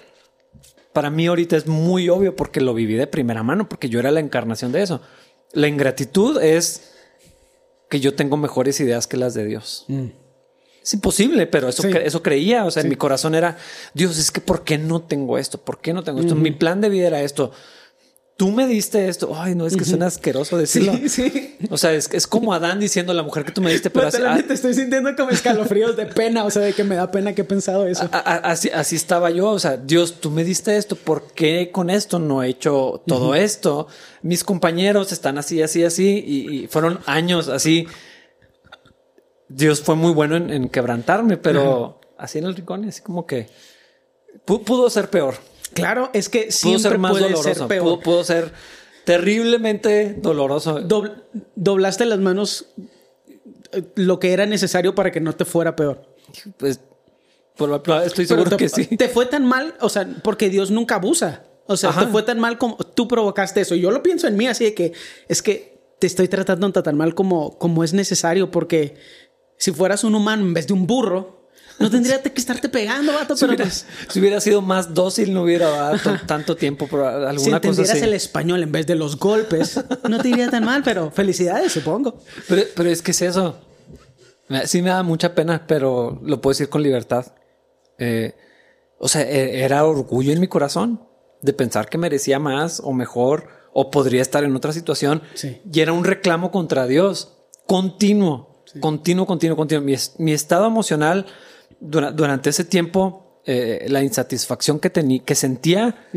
[0.93, 4.11] para mí ahorita es muy obvio porque lo viví de primera mano, porque yo era
[4.11, 5.01] la encarnación de eso.
[5.53, 6.93] La ingratitud es
[7.89, 9.85] que yo tengo mejores ideas que las de Dios.
[9.87, 10.07] Mm.
[10.81, 12.65] Es imposible, pero eso, eso creía.
[12.65, 13.57] O sea, en mi corazón era,
[13.93, 15.59] Dios, es que ¿por qué no tengo esto?
[15.59, 16.35] ¿Por qué no tengo esto?
[16.35, 17.51] Mi plan de vida era esto
[18.39, 19.33] tú me diste esto.
[19.35, 20.93] Ay, no, es que suena asqueroso decirlo.
[20.95, 21.57] Sí, sí.
[21.69, 24.05] O sea, es, es como Adán diciendo a la mujer que tú me diste, pero
[24.05, 26.85] Pero así, la a- neta, estoy sintiendo como escalofríos de pena, o sea, de que
[26.85, 28.07] me da pena que he pensado eso.
[28.13, 29.49] a- a- así, así estaba yo.
[29.49, 30.95] O sea, Dios, tú me diste esto.
[30.95, 33.87] ¿Por qué con esto no he hecho todo esto?
[34.21, 36.23] Mis compañeros están así, así, así.
[36.25, 37.87] Y, y fueron años así.
[39.47, 43.47] Dios fue muy bueno en, en quebrantarme, pero así en el rincón, así como que
[44.45, 45.35] pu- pudo ser peor.
[45.73, 47.53] Claro, es que Pudo siempre ser más puede doloroso.
[47.53, 47.83] ser peor.
[47.83, 48.51] Pudo, pudo ser
[49.05, 50.79] terriblemente doloroso.
[50.81, 51.23] Dobl-
[51.55, 52.67] doblaste las manos
[53.71, 56.15] eh, lo que era necesario para que no te fuera peor.
[56.57, 56.79] Pues,
[58.05, 58.85] estoy seguro te, que sí.
[58.85, 61.43] te fue tan mal, o sea, porque Dios nunca abusa.
[61.65, 62.05] O sea, Ajá.
[62.05, 63.75] te fue tan mal como tú provocaste eso.
[63.75, 64.93] Yo lo pienso en mí así de que
[65.27, 68.95] es que te estoy tratando tan mal como, como es necesario, porque
[69.57, 71.38] si fueras un humano en vez de un burro,
[71.79, 73.35] no tendría que estarte pegando, vato.
[73.35, 76.99] Si Pero hubiera, pues, si hubiera sido más dócil, no hubiera dado tanto tiempo por
[77.01, 78.03] si alguna cosa entendieras así.
[78.03, 82.19] el español en vez de los golpes, no te iría tan mal, pero felicidades, supongo.
[82.47, 83.59] Pero, pero es que es eso.
[84.65, 87.25] Sí me da mucha pena, pero lo puedo decir con libertad.
[87.97, 88.35] Eh,
[88.97, 91.01] o sea, e- era orgullo en mi corazón
[91.41, 95.21] de pensar que merecía más o mejor o podría estar en otra situación.
[95.35, 95.61] Sí.
[95.71, 97.35] Y era un reclamo contra Dios
[97.67, 99.83] continuo, continuo, continuo, continuo.
[99.85, 101.27] Mi, mi estado emocional
[101.79, 106.07] dura- durante ese tiempo, eh, la insatisfacción que tenía, que sentía,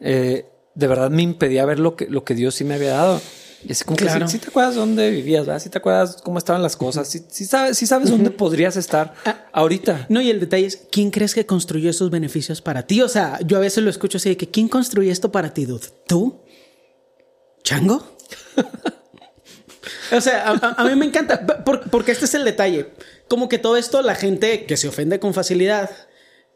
[0.00, 3.20] eh, de verdad me impedía ver lo que, lo que Dios sí me había dado.
[3.64, 4.26] Y así como Claro.
[4.26, 5.60] que si te acuerdas dónde vivías, ¿verdad?
[5.60, 9.46] Si te acuerdas cómo estaban las cosas, si sabes, sí sabes dónde podrías estar Ah.
[9.52, 10.06] ahorita.
[10.08, 13.02] No, y el detalle es, ¿quién crees que construyó esos beneficios para ti?
[13.02, 15.64] O sea, yo a veces lo escucho así de que, ¿quién construyó esto para ti,
[15.66, 15.88] dude?
[16.06, 16.40] ¿Tú?
[17.64, 18.06] ¿Chango?
[20.12, 22.90] o sea, a, a- a mí me encanta, por- porque este es el detalle.
[23.28, 25.90] Como que todo esto, la gente que se ofende con facilidad,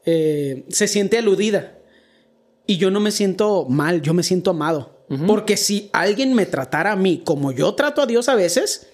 [0.05, 1.79] eh, se siente aludida.
[2.66, 4.93] Y yo no me siento mal, yo me siento amado.
[5.27, 8.87] Porque si alguien me tratara a mí como yo trato a Dios a veces,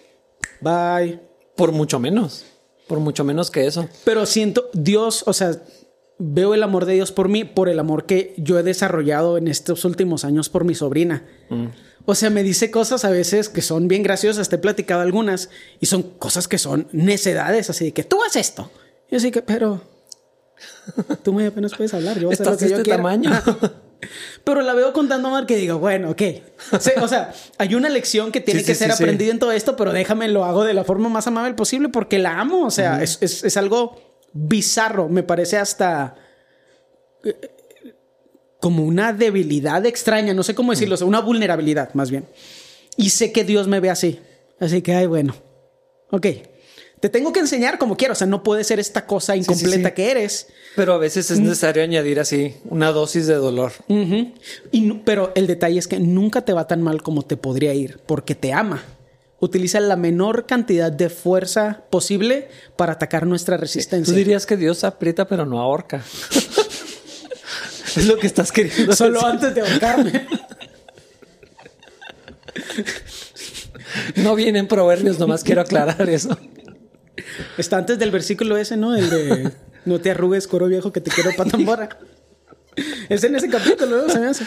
[0.61, 1.21] bye.
[1.55, 2.45] Por mucho menos,
[2.89, 3.89] por mucho menos que eso.
[4.05, 5.53] Pero siento, Dios, o sea,
[6.19, 9.47] veo el amor de Dios por mí, por el amor que yo he desarrollado en
[9.47, 11.25] estos últimos años por mi sobrina.
[12.11, 15.51] O sea, me dice cosas a veces que son bien graciosas, te he platicado algunas,
[15.79, 18.71] y son cosas que son necedades, así de que tú haces esto.
[19.11, 19.83] Y así que, pero
[21.23, 22.91] tú muy apenas puedes hablar, yo voy a hacer lo Estás que de yo este
[22.91, 23.31] tamaño.
[24.45, 26.23] Pero la veo con tanto amor que digo, bueno, ok.
[26.79, 29.51] Sí, o sea, hay una lección que tiene Sí, que sí, ser aprendida en todo
[29.51, 32.65] esto, pero déjame lo hago de la forma más amable posible porque la amo.
[32.65, 34.01] O sea, es, es- es algo
[34.33, 35.09] bizarro.
[35.09, 36.15] Me parece hasta
[37.25, 37.35] eh,
[38.61, 40.35] como una debilidad extraña.
[40.35, 42.27] No sé cómo decirlo, o sea, una vulnerabilidad más bien.
[42.97, 44.21] Y sé que Dios me ve así.
[44.61, 45.35] Así que, ay, bueno.
[46.11, 46.27] Ok.
[47.01, 48.13] Te tengo que enseñar como quiero.
[48.13, 49.95] O sea, no puede ser esta cosa sí, incompleta sí.
[49.95, 50.49] que eres.
[50.75, 53.73] Pero a veces es necesario añadir así una dosis de dolor.
[54.73, 58.01] Y, pero el detalle es que nunca te va tan mal como te podría ir,
[58.07, 58.83] porque te ama.
[59.41, 64.13] Utiliza la menor cantidad de fuerza posible para atacar nuestra Tú resistencia.
[64.13, 66.03] dirías que Dios aprieta pero no ahorca.
[67.97, 69.29] es lo que estás queriendo Solo decir.
[69.31, 70.27] antes de ahorcarme.
[74.17, 76.37] No vienen proverbios, nomás quiero aclarar eso.
[77.57, 78.95] Está antes del versículo ese, ¿no?
[78.95, 79.53] El de
[79.85, 81.89] no te arrugues, coro viejo, que te quiero patambora.
[83.09, 84.09] Es en ese capítulo, ¿no?
[84.09, 84.45] Se me hace.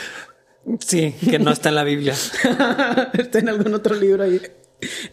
[0.80, 2.14] Sí, que no está en la Biblia.
[3.14, 4.40] Está en algún otro libro ahí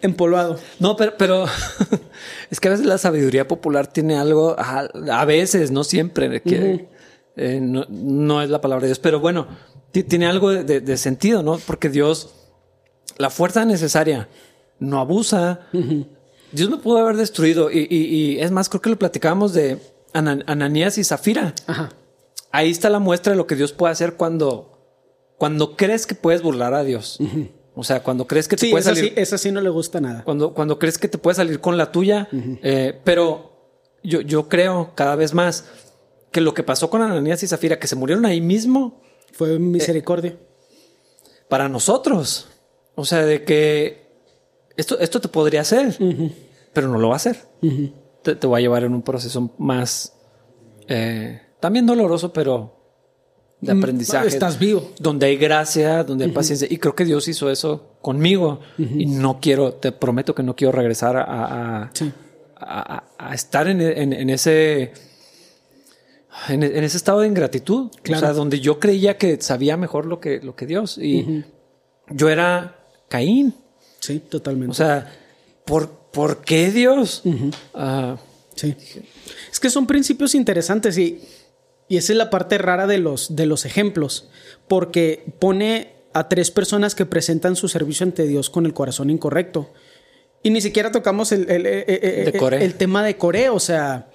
[0.03, 0.61] empolvado.
[0.79, 1.47] No, pero, pero
[2.51, 6.89] es que a veces la sabiduría popular tiene algo, a, a veces, no siempre, que
[7.39, 9.47] eh, no, no es la palabra de Dios, pero bueno,
[9.93, 11.59] ti- tiene algo de, de- de sentido, ¿no?
[11.67, 12.31] Porque Dios,
[13.19, 14.29] la fuerza necesaria,
[14.79, 15.61] no abusa.
[16.53, 17.97] Dios me pudo haber destruido y, y-
[18.37, 19.79] y es más, creo que lo platicábamos de
[20.13, 21.55] Ana- Ananías y Zafira.
[21.67, 21.91] Ajá.
[22.51, 24.79] Ahí está la muestra de lo que Dios puede hacer cuando,
[25.37, 27.19] cuando crees que puedes burlar a Dios.
[27.75, 29.13] O sea, cuando crees que te Sí, puedes esa salir.
[29.15, 30.25] sí, esa sí no le gusta nada.
[30.25, 32.27] Cuando, cuando crees que te puedes salir con la tuya,
[32.63, 33.53] eh, pero
[34.03, 35.65] yo, yo creo cada vez más
[36.31, 39.01] que lo que pasó con Ananías y Zafira, que se murieron ahí mismo
[39.33, 40.37] Fue misericordia.
[41.49, 42.49] para nosotros.
[42.95, 44.07] O sea, de que
[44.77, 45.97] esto, esto te podría hacer,
[46.73, 47.37] pero no lo va a hacer.
[48.23, 50.13] te, te va a llevar en un proceso más
[50.89, 52.75] eh, también doloroso, pero
[53.61, 54.29] de aprendizaje.
[54.29, 54.91] estás vivo.
[55.01, 56.67] Donde hay gracia, donde hay paciencia.
[56.71, 58.61] Y creo que Dios hizo eso conmigo.
[58.77, 62.13] Y no quiero, te prometo que no quiero regresar a, a- Sí.
[62.57, 64.93] a- a- a estar en, en- en ese.
[66.49, 67.91] En, en ese estado de ingratitud.
[68.03, 68.19] Claro.
[68.19, 70.97] O sea, donde yo creía que sabía mejor lo que, lo que Dios.
[70.99, 71.45] Y
[72.11, 72.79] yo era
[73.09, 73.55] Caín.
[74.01, 74.71] Sí, totalmente.
[74.71, 75.13] O sea,
[75.65, 77.23] ¿por, ¿por qué Dios?
[77.75, 78.17] Ah,
[78.55, 78.75] Sí.
[79.53, 81.21] Es que son principios interesantes y,
[81.89, 84.29] y esa es la parte rara de los, de los ejemplos,
[84.67, 89.71] porque pone a tres personas que presentan su servicio ante Dios con el corazón incorrecto.
[90.43, 94.11] Y ni siquiera tocamos el, el, el- el- tema de Coré, o sea,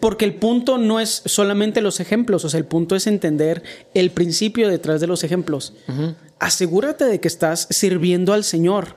[0.00, 3.62] porque el punto no es solamente los ejemplos, o sea, el punto es entender
[3.94, 5.74] el principio detrás de los ejemplos.
[6.38, 8.96] Asegúrate de que estás sirviendo al Señor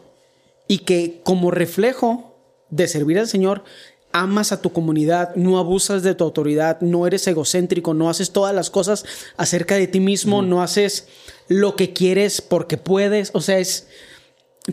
[0.68, 2.36] y que como reflejo
[2.70, 3.64] de servir al Señor,
[4.12, 8.56] amas a tu comunidad, no abusas de tu autoridad, no eres egocéntrico, no haces todas
[8.56, 9.06] las cosas
[9.38, 11.08] acerca de ti mismo, no haces
[11.48, 13.88] lo que quieres porque puedes, o sea, es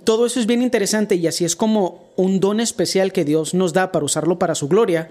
[0.04, 3.72] todo eso es bien interesante y así es como un don especial que Dios nos
[3.72, 5.10] da para usarlo para su gloria.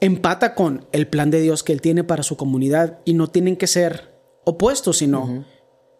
[0.00, 3.56] Empata con el plan de Dios que Él tiene para su comunidad y no tienen
[3.56, 5.44] que ser opuestos, sino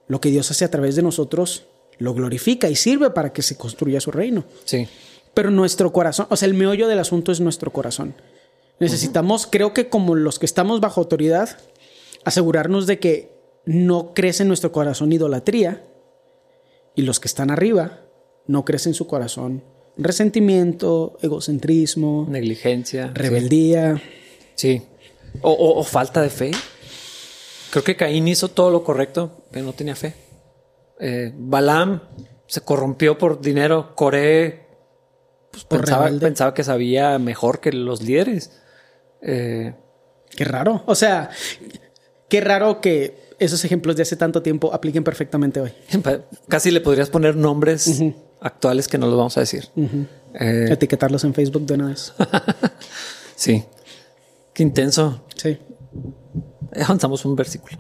[0.07, 1.66] lo que Dios hace a través de nosotros
[1.98, 4.44] lo glorifica y sirve para que se construya su reino.
[4.64, 4.88] Sí.
[5.34, 8.14] Pero nuestro corazón, o sea, el meollo del asunto es nuestro corazón.
[8.80, 11.59] Necesitamos, creo que como los que estamos bajo autoridad,
[12.24, 15.84] asegurarnos de que no crece en nuestro corazón idolatría
[16.96, 18.01] y los que están arriba
[18.46, 19.62] no crece en su corazón
[19.97, 23.11] resentimiento, egocentrismo, Negligencia.
[23.14, 24.01] rebeldía.
[24.55, 24.82] Sí.
[25.43, 26.51] O, o- o falta de fe.
[27.70, 30.14] Creo que Caín hizo todo lo correcto, pero no tenía fe.
[30.99, 32.01] Eh, Balaam
[32.47, 33.95] se corrompió por dinero.
[33.95, 34.66] Coré
[35.53, 38.61] pues, Por pensaba, pensaba que sabía mejor que los líderes.
[39.22, 39.74] Eh,
[40.36, 40.82] Qué raro.
[40.86, 41.30] O sea,
[42.28, 45.72] qué raro que esos ejemplos de hace tanto tiempo apliquen perfectamente hoy.
[46.49, 48.01] casi le podrías poner nombres
[48.41, 49.68] actuales que no los vamos a decir.
[50.34, 52.12] Eh, Etiquetarlos en Facebook de una vez.
[53.36, 53.64] sí.
[54.53, 55.22] Qué intenso.
[55.36, 55.59] Sí.
[56.84, 57.76] Avanzamos un versículo.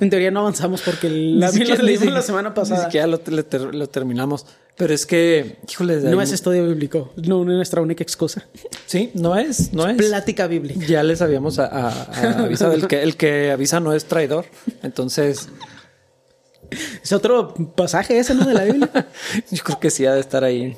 [0.00, 2.84] En teoría no avanzamos porque la Ni lo leímos ni- la semana Ni pasada.
[2.84, 4.46] siquiera lo, le ter- lo terminamos.
[4.76, 8.46] Pero es que, híjole, No es estudio bíblico, no nuestra única excusa.
[8.86, 9.96] Sí, no es, no es.
[9.96, 10.84] Plática bíblica.
[10.86, 12.72] Ya les habíamos a- a- a- avisado.
[12.72, 14.46] El que, el que avisa no es traidor.
[14.82, 15.48] Entonces,
[17.02, 18.46] Es otro pasaje ese, ¿no?
[18.46, 19.08] De la Biblia.
[19.50, 20.76] yo creo que sí ha de estar ahí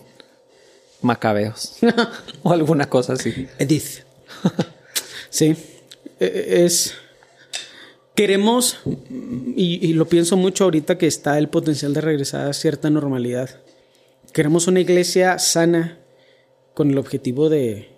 [1.01, 1.76] macabeos
[2.43, 3.49] o alguna cosa así.
[3.59, 4.01] Edith.
[5.30, 5.57] Sí.
[6.20, 6.95] E- Es.
[8.14, 8.78] Queremos,
[9.57, 13.49] y, y lo pienso mucho ahorita que está el potencial de regresar a cierta normalidad.
[14.34, 15.99] Queremos una iglesia sana
[16.74, 17.88] con el objetivo de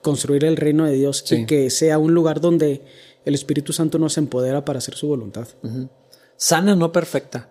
[0.00, 1.36] construir el reino de Dios Sí.
[1.42, 2.82] y que sea un lugar donde
[3.24, 5.48] el Espíritu Santo nos empodera para hacer su voluntad.
[6.38, 7.50] Sana, no perfecta.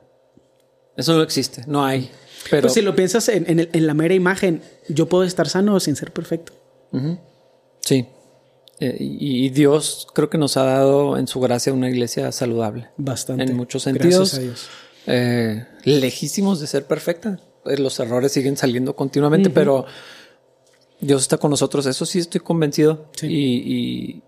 [0.96, 2.10] Eso no existe, no hay.
[2.50, 5.48] Pero Pues si lo piensas en, en el- en la mera imagen, yo puedo estar
[5.48, 6.54] sano sin ser perfecto.
[7.82, 8.08] sí.
[8.80, 12.90] Eh, y, Dios creo que nos ha dado en su gracia una iglesia saludable.
[12.98, 13.44] Bastante.
[13.44, 14.34] En muchos Gracias sentidos.
[14.36, 14.68] a Dios.
[15.08, 17.40] eh, lejísimos de ser perfecta.
[17.66, 19.86] Eh, Los errores siguen saliendo continuamente, pero
[21.00, 21.88] Dios está con nosotros.
[21.88, 23.08] Eso sí estoy convencido.
[23.20, 23.26] Sí.
[23.26, 24.24] Y, y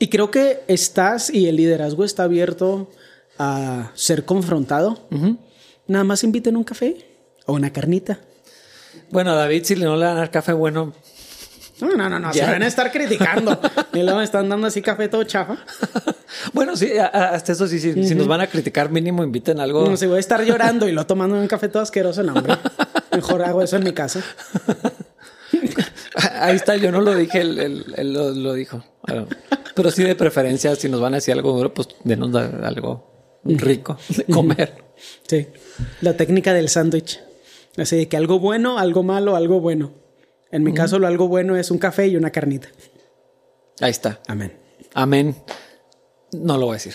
[0.00, 2.90] Y creo que estás y el liderazgo está abierto
[3.38, 4.98] a ser confrontado.
[5.86, 6.96] Nada más inviten un café
[7.46, 8.18] o una carnita.
[9.10, 10.92] bueno, a David, si no le dan el café bueno,
[11.80, 12.32] No, no, no, no.
[12.32, 12.46] Ya.
[12.46, 13.60] Se van a estar criticando.
[13.92, 15.58] y luego me están dando así café todo chafa.
[16.52, 19.88] bueno, sí, hasta eso sí, sí, si nos van a criticar, mínimo inviten algo.
[19.88, 22.56] No, si voy a estar llorando y lo tomando un café todo asqueroso, no, hombre.
[23.12, 24.20] Mejor hago eso en mi casa.
[26.40, 28.84] Ahí está, yo no lo dije, él, él- él lo, lo dijo.
[29.06, 29.26] Bueno,
[29.74, 33.13] Pero sí, de preferencia, si nos van a decir algo duro, pues denos algo
[33.44, 34.74] rico de comer.
[35.26, 35.46] Sí.
[36.00, 37.20] La técnica del sándwich.
[37.76, 39.92] Así de que algo bueno, algo malo, algo bueno.
[40.50, 42.68] En mi caso, lo algo bueno es un café y una carnita.
[43.80, 44.20] Ahí está.
[44.28, 44.56] Amén.
[44.94, 45.34] Amén.
[46.32, 46.94] No lo voy a decir.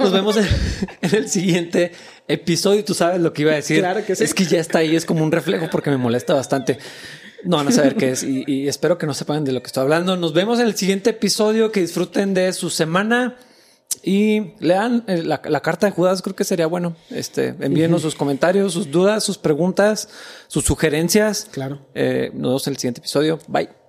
[0.00, 0.46] Nos vemos en,
[1.02, 1.92] en el siguiente
[2.26, 2.80] episodio.
[2.80, 3.80] y Tú sabes lo que iba a decir.
[3.80, 4.24] Claro que sí.
[4.24, 6.78] Es que ya está ahí, es como un reflejo porque me molesta bastante.
[7.44, 9.66] No van a saber qué es y, y espero que no sepan de lo que
[9.66, 10.16] estoy hablando.
[10.16, 11.72] Nos vemos en el siguiente episodio.
[11.72, 13.36] Que disfruten de su semana
[14.02, 16.22] y lean eh, la, la carta de Judas.
[16.22, 16.96] Creo que sería bueno.
[17.10, 20.08] Este, envíenos sus comentarios, sus dudas, sus preguntas,
[20.48, 21.48] sus sugerencias.
[21.50, 21.80] Claro.
[21.94, 23.38] Eh, nos vemos en el siguiente episodio.
[23.46, 23.81] Bye.